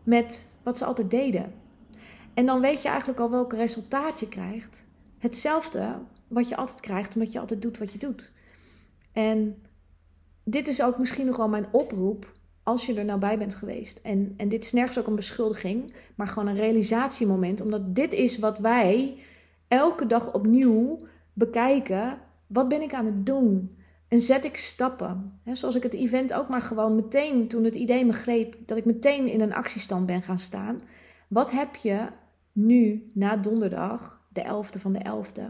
met 0.03 0.61
wat 0.63 0.79
ze 0.79 0.85
altijd 0.85 1.11
deden. 1.11 1.53
En 2.39 2.47
dan 2.47 2.61
weet 2.61 2.83
je 2.83 2.89
eigenlijk 2.89 3.21
al 3.21 3.31
welk 3.31 3.53
resultaat 3.53 4.21
je 4.21 4.29
krijgt. 4.29 4.85
Hetzelfde 5.19 5.95
wat 6.29 6.49
je 6.49 6.57
altijd 6.57 6.81
krijgt, 6.81 7.15
omdat 7.15 7.33
je 7.33 7.39
altijd 7.39 7.63
doet 7.63 7.79
wat 7.79 7.93
je 7.93 7.99
doet. 7.99 8.33
En 9.13 9.63
dit 10.45 10.69
is 10.69 10.83
ook 10.83 10.99
misschien 10.99 11.27
nog 11.27 11.37
wel 11.37 11.49
mijn 11.49 11.67
oproep 11.71 12.33
als 12.63 12.87
je 12.87 12.95
er 12.95 13.05
nou 13.05 13.19
bij 13.19 13.39
bent 13.39 13.55
geweest. 13.55 14.01
En, 14.03 14.35
en 14.37 14.49
dit 14.49 14.65
is 14.65 14.73
nergens 14.73 14.99
ook 14.99 15.07
een 15.07 15.15
beschuldiging, 15.15 15.95
maar 16.15 16.27
gewoon 16.27 16.49
een 16.49 16.55
realisatiemoment. 16.55 17.61
Omdat 17.61 17.95
dit 17.95 18.13
is 18.13 18.39
wat 18.39 18.59
wij 18.59 19.19
elke 19.69 20.07
dag 20.07 20.33
opnieuw 20.33 20.99
bekijken. 21.33 22.19
Wat 22.47 22.69
ben 22.69 22.83
ik 22.83 22.95
aan 22.95 23.07
het 23.07 23.27
doen? 23.27 23.77
En 24.09 24.21
zet 24.21 24.45
ik 24.45 24.57
stappen. 24.57 25.41
zoals 25.53 25.75
ik 25.75 25.83
het 25.83 25.95
event 25.95 26.33
ook 26.33 26.49
maar 26.49 26.63
gewoon 26.63 26.95
meteen, 26.95 27.49
toen 27.49 27.65
het 27.65 27.77
idee 27.77 28.05
me 28.05 28.13
greep, 28.13 28.57
dat 28.67 28.77
ik 28.77 28.85
meteen 28.85 29.27
in 29.29 29.41
een 29.41 29.55
actiestand 29.55 30.07
ben 30.07 30.23
gaan 30.23 30.39
staan. 30.39 30.81
Wat 31.29 31.51
heb 31.51 31.77
je 31.77 32.09
nu, 32.59 33.11
na 33.15 33.37
donderdag, 33.37 34.27
de 34.33 34.43
11e 34.43 34.81
van 34.81 34.93
de 34.93 34.99
11e, 34.99 35.43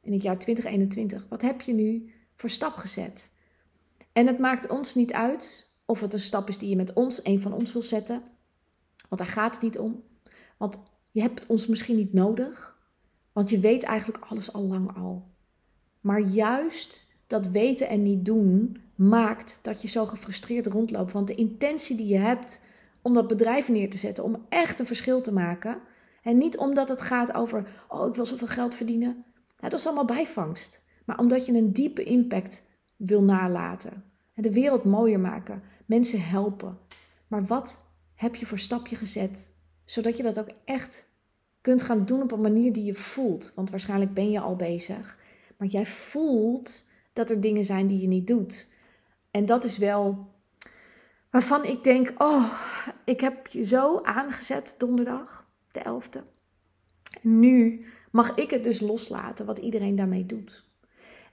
in 0.00 0.12
het 0.12 0.22
jaar 0.22 0.38
2021, 0.38 1.26
wat 1.28 1.42
heb 1.42 1.60
je 1.60 1.72
nu 1.72 2.12
voor 2.34 2.50
stap 2.50 2.74
gezet? 2.74 3.30
En 4.12 4.26
het 4.26 4.38
maakt 4.38 4.68
ons 4.68 4.94
niet 4.94 5.12
uit 5.12 5.70
of 5.84 6.00
het 6.00 6.12
een 6.12 6.20
stap 6.20 6.48
is 6.48 6.58
die 6.58 6.68
je 6.68 6.76
met 6.76 6.92
ons, 6.92 7.24
een 7.24 7.40
van 7.40 7.52
ons 7.52 7.72
wil 7.72 7.82
zetten. 7.82 8.22
Want 9.08 9.20
daar 9.20 9.30
gaat 9.30 9.54
het 9.54 9.62
niet 9.62 9.78
om. 9.78 10.02
Want 10.56 10.78
je 11.10 11.20
hebt 11.20 11.46
ons 11.46 11.66
misschien 11.66 11.96
niet 11.96 12.12
nodig. 12.12 12.78
Want 13.32 13.50
je 13.50 13.60
weet 13.60 13.82
eigenlijk 13.82 14.24
alles 14.24 14.52
al 14.52 14.62
lang 14.62 14.96
al. 14.96 15.30
Maar 16.00 16.20
juist 16.20 17.06
dat 17.26 17.48
weten 17.48 17.88
en 17.88 18.02
niet 18.02 18.24
doen 18.24 18.80
maakt 18.94 19.58
dat 19.62 19.82
je 19.82 19.88
zo 19.88 20.06
gefrustreerd 20.06 20.66
rondloopt. 20.66 21.12
Want 21.12 21.26
de 21.26 21.34
intentie 21.34 21.96
die 21.96 22.06
je 22.06 22.18
hebt 22.18 22.64
om 23.02 23.14
dat 23.14 23.26
bedrijf 23.26 23.68
neer 23.68 23.90
te 23.90 23.98
zetten, 23.98 24.24
om 24.24 24.46
echt 24.48 24.80
een 24.80 24.86
verschil 24.86 25.20
te 25.20 25.32
maken. 25.32 25.78
En 26.26 26.38
niet 26.38 26.56
omdat 26.56 26.88
het 26.88 27.02
gaat 27.02 27.34
over, 27.34 27.68
oh 27.88 28.08
ik 28.08 28.14
wil 28.14 28.26
zoveel 28.26 28.46
geld 28.46 28.74
verdienen. 28.74 29.24
dat 29.60 29.72
is 29.72 29.86
allemaal 29.86 30.04
bijvangst. 30.04 30.84
Maar 31.04 31.18
omdat 31.18 31.46
je 31.46 31.52
een 31.52 31.72
diepe 31.72 32.04
impact 32.04 32.78
wil 32.96 33.22
nalaten. 33.22 34.04
De 34.34 34.52
wereld 34.52 34.84
mooier 34.84 35.20
maken, 35.20 35.62
mensen 35.84 36.20
helpen. 36.20 36.78
Maar 37.26 37.44
wat 37.44 37.78
heb 38.14 38.34
je 38.34 38.46
voor 38.46 38.58
stapje 38.58 38.96
gezet, 38.96 39.50
zodat 39.84 40.16
je 40.16 40.22
dat 40.22 40.38
ook 40.38 40.50
echt 40.64 41.08
kunt 41.60 41.82
gaan 41.82 42.06
doen 42.06 42.22
op 42.22 42.32
een 42.32 42.40
manier 42.40 42.72
die 42.72 42.84
je 42.84 42.94
voelt? 42.94 43.52
Want 43.54 43.70
waarschijnlijk 43.70 44.14
ben 44.14 44.30
je 44.30 44.40
al 44.40 44.56
bezig, 44.56 45.18
maar 45.56 45.68
jij 45.68 45.86
voelt 45.86 46.90
dat 47.12 47.30
er 47.30 47.40
dingen 47.40 47.64
zijn 47.64 47.86
die 47.86 48.00
je 48.00 48.08
niet 48.08 48.26
doet. 48.26 48.72
En 49.30 49.46
dat 49.46 49.64
is 49.64 49.78
wel 49.78 50.26
waarvan 51.30 51.64
ik 51.64 51.84
denk: 51.84 52.14
oh, 52.18 52.52
ik 53.04 53.20
heb 53.20 53.46
je 53.46 53.64
zo 53.64 54.00
aangezet 54.02 54.74
donderdag, 54.78 55.45
de 55.76 56.00
11e. 56.00 56.20
Nu 57.22 57.84
mag 58.10 58.34
ik 58.34 58.50
het 58.50 58.64
dus 58.64 58.80
loslaten 58.80 59.46
wat 59.46 59.58
iedereen 59.58 59.96
daarmee 59.96 60.26
doet. 60.26 60.64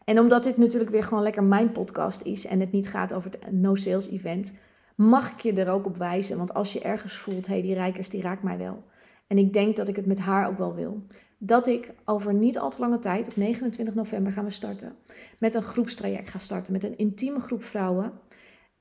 En 0.05 0.19
omdat 0.19 0.43
dit 0.43 0.57
natuurlijk 0.57 0.91
weer 0.91 1.03
gewoon 1.03 1.23
lekker 1.23 1.43
mijn 1.43 1.71
podcast 1.71 2.21
is 2.21 2.45
en 2.45 2.59
het 2.59 2.71
niet 2.71 2.89
gaat 2.89 3.13
over 3.13 3.31
het 3.31 3.51
no 3.51 3.75
sales 3.75 4.09
event, 4.09 4.53
mag 4.95 5.31
ik 5.31 5.39
je 5.39 5.53
er 5.53 5.71
ook 5.71 5.85
op 5.85 5.97
wijzen. 5.97 6.37
Want 6.37 6.53
als 6.53 6.73
je 6.73 6.81
ergens 6.81 7.17
voelt, 7.17 7.47
hé, 7.47 7.53
hey, 7.53 7.61
die 7.61 7.73
rijkers, 7.73 8.09
die 8.09 8.21
raakt 8.21 8.43
mij 8.43 8.57
wel. 8.57 8.83
En 9.27 9.37
ik 9.37 9.53
denk 9.53 9.75
dat 9.75 9.87
ik 9.87 9.95
het 9.95 10.05
met 10.05 10.19
haar 10.19 10.47
ook 10.47 10.57
wel 10.57 10.75
wil. 10.75 11.03
Dat 11.37 11.67
ik 11.67 11.93
over 12.05 12.33
niet 12.33 12.57
al 12.57 12.69
te 12.69 12.79
lange 12.79 12.99
tijd, 12.99 13.27
op 13.27 13.35
29 13.35 13.95
november 13.95 14.31
gaan 14.31 14.45
we 14.45 14.51
starten, 14.51 14.95
met 15.39 15.55
een 15.55 15.61
groepstraject 15.61 16.29
ga 16.29 16.37
starten. 16.37 16.73
Met 16.73 16.83
een 16.83 16.97
intieme 16.97 17.39
groep 17.39 17.63
vrouwen, 17.63 18.13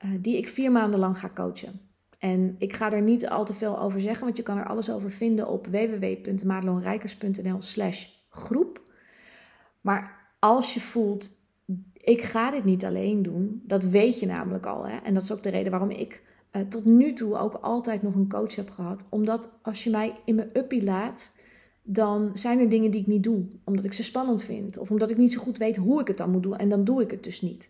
uh, 0.05 0.11
die 0.21 0.37
ik 0.37 0.49
vier 0.49 0.73
maanden 0.73 1.01
lang 1.01 1.19
ga 1.19 1.31
coachen. 1.35 1.92
En 2.23 2.55
ik 2.59 2.73
ga 2.73 2.93
er 2.93 3.03
niet 3.03 3.29
al 3.29 3.45
te 3.45 3.55
veel 3.55 3.81
over 3.81 4.01
zeggen, 4.01 4.25
want 4.25 4.37
je 4.37 4.43
kan 4.43 4.59
er 4.59 4.67
alles 4.67 4.91
over 4.91 5.11
vinden 5.11 5.49
op 5.49 5.67
www.madelonrijkers.nl 5.67 7.63
slash 7.63 8.07
groep. 8.29 8.81
Maar 9.81 10.31
als 10.39 10.75
je 10.75 10.81
voelt, 10.81 11.31
ik 11.93 12.23
ga 12.23 12.51
dit 12.51 12.65
niet 12.65 12.85
alleen 12.85 13.23
doen, 13.23 13.63
dat 13.67 13.85
weet 13.85 14.21
je 14.21 14.27
namelijk 14.27 14.67
al. 14.67 14.87
Hè? 14.87 14.97
En 14.97 15.15
dat 15.15 15.23
is 15.23 15.33
ook 15.33 15.43
de 15.43 15.51
reden 15.51 15.71
waarom 15.71 15.91
ik 15.91 16.23
uh, 16.53 16.63
tot 16.63 16.85
nu 16.85 17.13
toe 17.13 17.37
ook 17.37 17.55
altijd 17.55 18.03
nog 18.03 18.15
een 18.15 18.29
coach 18.29 18.55
heb 18.55 18.71
gehad. 18.71 19.05
Omdat 19.09 19.59
als 19.63 19.85
je 19.85 19.91
mij 19.91 20.15
in 20.25 20.35
mijn 20.35 20.51
uppie 20.53 20.85
laat, 20.85 21.33
dan 21.83 22.31
zijn 22.35 22.59
er 22.59 22.69
dingen 22.69 22.91
die 22.91 23.01
ik 23.01 23.07
niet 23.07 23.23
doe. 23.23 23.45
Omdat 23.65 23.85
ik 23.85 23.93
ze 23.93 24.05
spannend 24.05 24.43
vind. 24.43 24.79
Of 24.79 24.91
omdat 24.91 25.11
ik 25.11 25.17
niet 25.17 25.33
zo 25.33 25.41
goed 25.41 25.59
weet 25.59 25.77
hoe 25.77 26.01
ik 26.01 26.09
het 26.09 26.17
dan 26.17 26.31
moet 26.31 26.43
doen. 26.43 26.57
En 26.57 26.69
dan 26.69 26.85
doe 26.85 27.03
ik 27.03 27.11
het 27.11 27.25
dus 27.25 27.41
niet. 27.41 27.69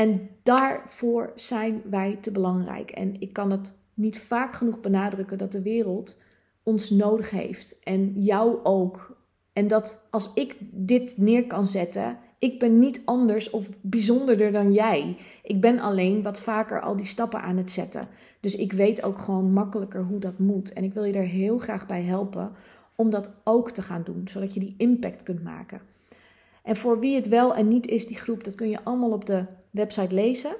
En 0.00 0.28
daarvoor 0.42 1.32
zijn 1.34 1.82
wij 1.84 2.18
te 2.20 2.30
belangrijk. 2.30 2.90
En 2.90 3.20
ik 3.20 3.32
kan 3.32 3.50
het 3.50 3.72
niet 3.94 4.18
vaak 4.18 4.52
genoeg 4.52 4.80
benadrukken 4.80 5.38
dat 5.38 5.52
de 5.52 5.62
wereld 5.62 6.20
ons 6.62 6.90
nodig 6.90 7.30
heeft. 7.30 7.78
En 7.82 8.22
jou 8.22 8.58
ook. 8.62 9.16
En 9.52 9.66
dat 9.66 10.06
als 10.10 10.30
ik 10.34 10.56
dit 10.70 11.14
neer 11.18 11.46
kan 11.46 11.66
zetten, 11.66 12.18
ik 12.38 12.58
ben 12.58 12.78
niet 12.78 13.00
anders 13.04 13.50
of 13.50 13.68
bijzonderder 13.80 14.52
dan 14.52 14.72
jij. 14.72 15.16
Ik 15.42 15.60
ben 15.60 15.78
alleen 15.78 16.22
wat 16.22 16.40
vaker 16.40 16.80
al 16.80 16.96
die 16.96 17.06
stappen 17.06 17.42
aan 17.42 17.56
het 17.56 17.70
zetten. 17.70 18.08
Dus 18.40 18.56
ik 18.56 18.72
weet 18.72 19.02
ook 19.02 19.18
gewoon 19.18 19.52
makkelijker 19.52 20.02
hoe 20.02 20.18
dat 20.20 20.38
moet. 20.38 20.72
En 20.72 20.84
ik 20.84 20.94
wil 20.94 21.04
je 21.04 21.12
er 21.12 21.26
heel 21.26 21.58
graag 21.58 21.86
bij 21.86 22.02
helpen 22.02 22.52
om 22.94 23.10
dat 23.10 23.30
ook 23.44 23.70
te 23.70 23.82
gaan 23.82 24.02
doen, 24.04 24.22
zodat 24.24 24.54
je 24.54 24.60
die 24.60 24.74
impact 24.78 25.22
kunt 25.22 25.42
maken. 25.42 25.80
En 26.62 26.76
voor 26.76 27.00
wie 27.00 27.14
het 27.14 27.28
wel 27.28 27.54
en 27.54 27.68
niet 27.68 27.86
is, 27.86 28.06
die 28.06 28.16
groep, 28.16 28.44
dat 28.44 28.54
kun 28.54 28.68
je 28.68 28.84
allemaal 28.84 29.12
op 29.12 29.26
de 29.26 29.44
website 29.70 30.14
lezen. 30.14 30.56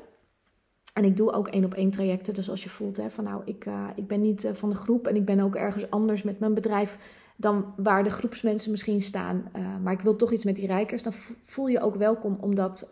En 0.93 1.05
ik 1.05 1.17
doe 1.17 1.33
ook 1.33 1.49
één 1.49 1.65
op 1.65 1.75
één 1.75 1.91
trajecten. 1.91 2.35
Dus 2.35 2.51
als 2.51 2.63
je 2.63 2.69
voelt 2.69 2.97
hè, 2.97 3.11
van 3.11 3.25
nou, 3.25 3.43
ik, 3.45 3.67
uh, 3.67 3.89
ik 3.97 4.07
ben 4.07 4.21
niet 4.21 4.45
uh, 4.45 4.53
van 4.53 4.71
de 4.71 4.77
groep 4.77 5.07
en 5.07 5.17
ik 5.17 5.25
ben 5.25 5.41
ook 5.41 5.55
ergens 5.55 5.91
anders 5.91 6.23
met 6.23 6.39
mijn 6.39 6.55
bedrijf 6.55 6.99
dan 7.37 7.75
waar 7.77 8.05
de 8.05 8.11
groepsmensen 8.11 8.71
misschien 8.71 9.03
staan. 9.03 9.51
Uh, 9.57 9.63
maar 9.83 9.93
ik 9.93 10.01
wil 10.01 10.17
toch 10.17 10.33
iets 10.33 10.45
met 10.45 10.57
die 10.57 10.67
rijkers. 10.67 11.03
Dan 11.03 11.13
voel 11.43 11.67
je 11.67 11.81
ook 11.81 11.95
welkom 11.95 12.39
om 12.41 12.55
dat 12.55 12.91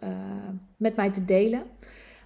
met 0.77 0.97
mij 0.97 1.11
te 1.11 1.25
delen. 1.25 1.63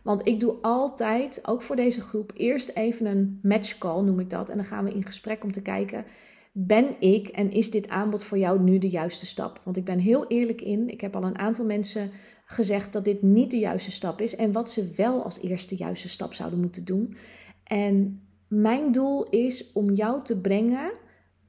Want 0.02 0.26
ik 0.26 0.40
doe 0.40 0.54
altijd, 0.60 1.40
ook 1.48 1.62
voor 1.62 1.76
deze 1.76 2.00
groep, 2.00 2.32
eerst 2.36 2.68
even 2.68 3.06
een 3.06 3.38
match 3.42 3.78
call, 3.78 4.02
noem 4.02 4.20
ik 4.20 4.30
dat. 4.30 4.50
En 4.50 4.56
dan 4.56 4.64
gaan 4.64 4.84
we 4.84 4.94
in 4.94 5.06
gesprek 5.06 5.44
om 5.44 5.52
te 5.52 5.62
kijken, 5.62 6.04
ben 6.52 6.86
ik 7.00 7.28
en 7.28 7.50
is 7.50 7.70
dit 7.70 7.88
aanbod 7.88 8.24
voor 8.24 8.38
jou 8.38 8.60
nu 8.60 8.78
de 8.78 8.88
juiste 8.88 9.26
stap? 9.26 9.60
Want 9.64 9.76
ik 9.76 9.84
ben 9.84 9.98
heel 9.98 10.26
eerlijk 10.26 10.60
in, 10.60 10.88
ik 10.88 11.00
heb 11.00 11.16
al 11.16 11.24
een 11.24 11.38
aantal 11.38 11.64
mensen 11.64 12.10
gezegd 12.52 12.92
dat 12.92 13.04
dit 13.04 13.22
niet 13.22 13.50
de 13.50 13.58
juiste 13.58 13.90
stap 13.90 14.20
is. 14.20 14.36
En 14.36 14.52
wat 14.52 14.70
ze 14.70 14.92
wel 14.96 15.24
als 15.24 15.40
eerste 15.40 15.76
juiste 15.76 16.08
stap 16.08 16.34
zouden 16.34 16.60
moeten 16.60 16.84
doen. 16.84 17.16
En 17.64 18.22
mijn 18.48 18.92
doel 18.92 19.28
is 19.28 19.72
om 19.72 19.90
jou 19.90 20.24
te 20.24 20.40
brengen 20.40 20.92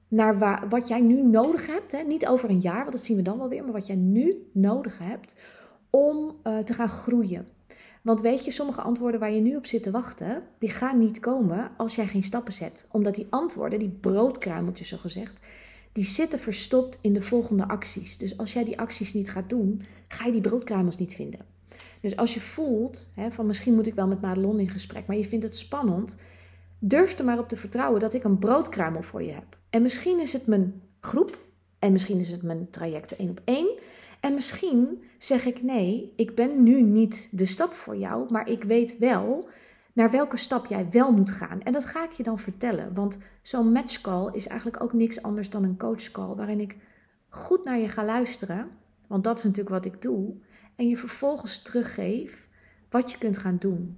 naar 0.07 0.39
waar, 0.39 0.69
wat 0.69 0.87
jij 0.87 1.01
nu 1.01 1.21
nodig 1.21 1.67
hebt. 1.67 1.91
Hè? 1.91 2.03
Niet 2.03 2.27
over 2.27 2.49
een 2.49 2.59
jaar, 2.59 2.79
want 2.79 2.91
dat 2.91 3.03
zien 3.03 3.17
we 3.17 3.23
dan 3.23 3.37
wel 3.37 3.49
weer, 3.49 3.63
maar 3.63 3.73
wat 3.73 3.87
jij 3.87 3.95
nu 3.95 4.49
nodig 4.53 4.99
hebt 4.99 5.35
om 5.89 6.35
uh, 6.43 6.57
te 6.57 6.73
gaan 6.73 6.89
groeien. 6.89 7.47
Want 8.01 8.21
weet 8.21 8.45
je, 8.45 8.51
sommige 8.51 8.81
antwoorden 8.81 9.19
waar 9.19 9.31
je 9.31 9.41
nu 9.41 9.55
op 9.55 9.65
zit 9.65 9.83
te 9.83 9.91
wachten, 9.91 10.43
die 10.57 10.69
gaan 10.69 10.99
niet 10.99 11.19
komen 11.19 11.71
als 11.77 11.95
jij 11.95 12.07
geen 12.07 12.23
stappen 12.23 12.53
zet. 12.53 12.87
Omdat 12.91 13.15
die 13.15 13.27
antwoorden, 13.29 13.79
die 13.79 13.97
broodkruimeltjes 13.99 14.87
zo 14.87 14.97
gezegd, 14.97 15.37
die 15.93 16.05
zitten 16.05 16.39
verstopt 16.39 16.97
in 17.01 17.13
de 17.13 17.21
volgende 17.21 17.67
acties. 17.67 18.17
Dus 18.17 18.37
als 18.37 18.53
jij 18.53 18.63
die 18.63 18.79
acties 18.79 19.13
niet 19.13 19.31
gaat 19.31 19.49
doen, 19.49 19.81
ga 20.07 20.25
je 20.25 20.31
die 20.31 20.41
broodkruimels 20.41 20.97
niet 20.97 21.13
vinden. 21.13 21.39
Dus 22.01 22.15
als 22.15 22.33
je 22.33 22.41
voelt, 22.41 23.09
hè, 23.15 23.31
van 23.31 23.45
misschien 23.45 23.73
moet 23.73 23.87
ik 23.87 23.93
wel 23.93 24.07
met 24.07 24.21
Madelon 24.21 24.59
in 24.59 24.69
gesprek, 24.69 25.05
maar 25.05 25.17
je 25.17 25.25
vindt 25.25 25.45
het 25.45 25.57
spannend, 25.57 26.15
Durf 26.85 27.19
er 27.19 27.25
maar 27.25 27.39
op 27.39 27.47
te 27.47 27.57
vertrouwen 27.57 27.99
dat 27.99 28.13
ik 28.13 28.23
een 28.23 28.37
broodkruimel 28.37 29.01
voor 29.01 29.23
je 29.23 29.31
heb. 29.31 29.57
En 29.69 29.81
misschien 29.81 30.19
is 30.19 30.33
het 30.33 30.47
mijn 30.47 30.81
groep. 30.99 31.37
En 31.79 31.91
misschien 31.91 32.19
is 32.19 32.29
het 32.29 32.41
mijn 32.41 32.69
trajecten 32.69 33.17
één 33.17 33.29
op 33.29 33.41
één. 33.43 33.79
En 34.19 34.33
misschien 34.33 35.03
zeg 35.17 35.45
ik 35.45 35.63
nee, 35.63 36.13
ik 36.15 36.35
ben 36.35 36.63
nu 36.63 36.81
niet 36.81 37.27
de 37.31 37.45
stap 37.45 37.73
voor 37.73 37.97
jou, 37.97 38.31
maar 38.31 38.49
ik 38.49 38.63
weet 38.63 38.97
wel 38.97 39.47
naar 39.93 40.11
welke 40.11 40.37
stap 40.37 40.65
jij 40.65 40.87
wel 40.91 41.11
moet 41.11 41.29
gaan. 41.29 41.61
En 41.61 41.73
dat 41.73 41.85
ga 41.85 42.03
ik 42.03 42.11
je 42.11 42.23
dan 42.23 42.39
vertellen. 42.39 42.93
Want 42.93 43.17
zo'n 43.41 43.71
matchcall 43.71 44.29
is 44.33 44.47
eigenlijk 44.47 44.83
ook 44.83 44.93
niks 44.93 45.21
anders 45.21 45.49
dan 45.49 45.63
een 45.63 45.77
coachcall, 45.77 46.35
waarin 46.35 46.59
ik 46.59 46.77
goed 47.29 47.63
naar 47.63 47.77
je 47.77 47.89
ga 47.89 48.05
luisteren. 48.05 48.67
Want 49.07 49.23
dat 49.23 49.37
is 49.37 49.43
natuurlijk 49.43 49.75
wat 49.75 49.85
ik 49.85 50.01
doe. 50.01 50.33
En 50.75 50.87
je 50.87 50.97
vervolgens 50.97 51.61
teruggeef 51.61 52.47
wat 52.89 53.11
je 53.11 53.17
kunt 53.17 53.37
gaan 53.37 53.57
doen. 53.59 53.97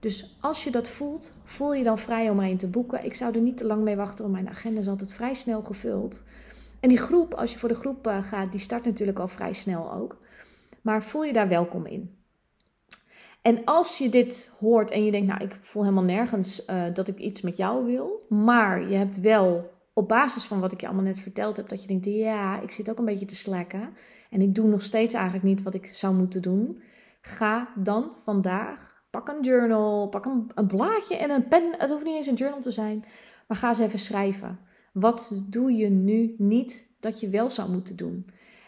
Dus 0.00 0.36
als 0.40 0.64
je 0.64 0.70
dat 0.70 0.88
voelt, 0.88 1.34
voel 1.44 1.74
je 1.74 1.84
dan 1.84 1.98
vrij 1.98 2.30
om 2.30 2.36
mij 2.36 2.56
te 2.56 2.66
boeken. 2.66 3.04
Ik 3.04 3.14
zou 3.14 3.34
er 3.34 3.40
niet 3.40 3.56
te 3.56 3.66
lang 3.66 3.82
mee 3.82 3.96
wachten, 3.96 4.24
want 4.24 4.32
mijn 4.32 4.48
agenda 4.48 4.80
is 4.80 4.88
altijd 4.88 5.12
vrij 5.12 5.34
snel 5.34 5.62
gevuld. 5.62 6.24
En 6.80 6.88
die 6.88 6.98
groep, 6.98 7.34
als 7.34 7.52
je 7.52 7.58
voor 7.58 7.68
de 7.68 7.74
groep 7.74 8.06
eh, 8.06 8.22
gaat, 8.22 8.50
die 8.50 8.60
start 8.60 8.84
natuurlijk 8.84 9.18
al 9.18 9.28
vrij 9.28 9.52
snel 9.52 9.92
ook. 9.92 10.18
Maar 10.82 11.02
voel 11.02 11.24
je 11.24 11.32
daar 11.32 11.48
welkom 11.48 11.86
in. 11.86 12.23
En 13.44 13.64
als 13.64 13.98
je 13.98 14.08
dit 14.08 14.54
hoort 14.58 14.90
en 14.90 15.04
je 15.04 15.10
denkt, 15.10 15.26
nou, 15.26 15.44
ik 15.44 15.58
voel 15.60 15.82
helemaal 15.82 16.04
nergens 16.04 16.68
uh, 16.68 16.84
dat 16.94 17.08
ik 17.08 17.18
iets 17.18 17.40
met 17.40 17.56
jou 17.56 17.84
wil, 17.84 18.26
maar 18.28 18.88
je 18.88 18.96
hebt 18.96 19.20
wel 19.20 19.70
op 19.92 20.08
basis 20.08 20.44
van 20.44 20.60
wat 20.60 20.72
ik 20.72 20.80
je 20.80 20.86
allemaal 20.86 21.04
net 21.04 21.20
verteld 21.20 21.56
heb, 21.56 21.68
dat 21.68 21.80
je 21.82 21.86
denkt, 21.88 22.04
ja, 22.04 22.60
ik 22.60 22.70
zit 22.70 22.90
ook 22.90 22.98
een 22.98 23.04
beetje 23.04 23.26
te 23.26 23.36
slakken 23.36 23.88
en 24.30 24.40
ik 24.40 24.54
doe 24.54 24.68
nog 24.68 24.82
steeds 24.82 25.14
eigenlijk 25.14 25.44
niet 25.44 25.62
wat 25.62 25.74
ik 25.74 25.86
zou 25.86 26.14
moeten 26.14 26.42
doen, 26.42 26.82
ga 27.20 27.68
dan 27.74 28.10
vandaag, 28.24 29.04
pak 29.10 29.28
een 29.28 29.42
journal, 29.42 30.08
pak 30.08 30.24
een 30.54 30.66
blaadje 30.66 31.16
en 31.16 31.30
een 31.30 31.48
pen. 31.48 31.74
Het 31.78 31.90
hoeft 31.90 32.04
niet 32.04 32.16
eens 32.16 32.26
een 32.26 32.34
journal 32.34 32.60
te 32.60 32.70
zijn, 32.70 33.04
maar 33.46 33.56
ga 33.56 33.68
eens 33.68 33.78
even 33.78 33.98
schrijven. 33.98 34.58
Wat 34.92 35.42
doe 35.44 35.72
je 35.72 35.88
nu 35.88 36.34
niet 36.38 36.94
dat 37.00 37.20
je 37.20 37.28
wel 37.28 37.50
zou 37.50 37.70
moeten 37.70 37.96
doen? 37.96 38.26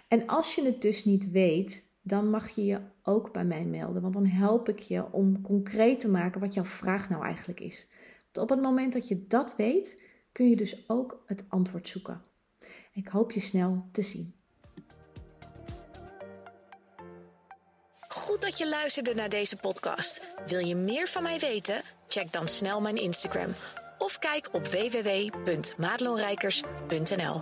En 0.08 0.26
als 0.26 0.54
je 0.54 0.64
het 0.64 0.82
dus 0.82 1.04
niet 1.04 1.30
weet, 1.30 1.85
dan 2.06 2.30
mag 2.30 2.48
je 2.48 2.64
je 2.64 2.80
ook 3.02 3.32
bij 3.32 3.44
mij 3.44 3.64
melden. 3.64 4.02
Want 4.02 4.14
dan 4.14 4.26
help 4.26 4.68
ik 4.68 4.78
je 4.78 5.12
om 5.12 5.42
concreet 5.42 6.00
te 6.00 6.08
maken 6.08 6.40
wat 6.40 6.54
jouw 6.54 6.64
vraag 6.64 7.08
nou 7.08 7.24
eigenlijk 7.24 7.60
is. 7.60 7.88
op 8.32 8.48
het 8.48 8.60
moment 8.60 8.92
dat 8.92 9.08
je 9.08 9.26
dat 9.26 9.56
weet, 9.56 10.00
kun 10.32 10.48
je 10.48 10.56
dus 10.56 10.84
ook 10.86 11.22
het 11.26 11.44
antwoord 11.48 11.88
zoeken. 11.88 12.22
Ik 12.92 13.08
hoop 13.08 13.32
je 13.32 13.40
snel 13.40 13.88
te 13.92 14.02
zien. 14.02 14.34
Goed 18.08 18.42
dat 18.42 18.58
je 18.58 18.68
luisterde 18.68 19.14
naar 19.14 19.28
deze 19.28 19.56
podcast. 19.56 20.36
Wil 20.46 20.58
je 20.58 20.76
meer 20.76 21.08
van 21.08 21.22
mij 21.22 21.38
weten? 21.38 21.80
Check 22.08 22.32
dan 22.32 22.48
snel 22.48 22.80
mijn 22.80 22.96
Instagram 22.96 23.50
of 23.98 24.18
kijk 24.18 24.48
op 24.52 24.66
www.madelonrijkers.nl. 24.66 27.40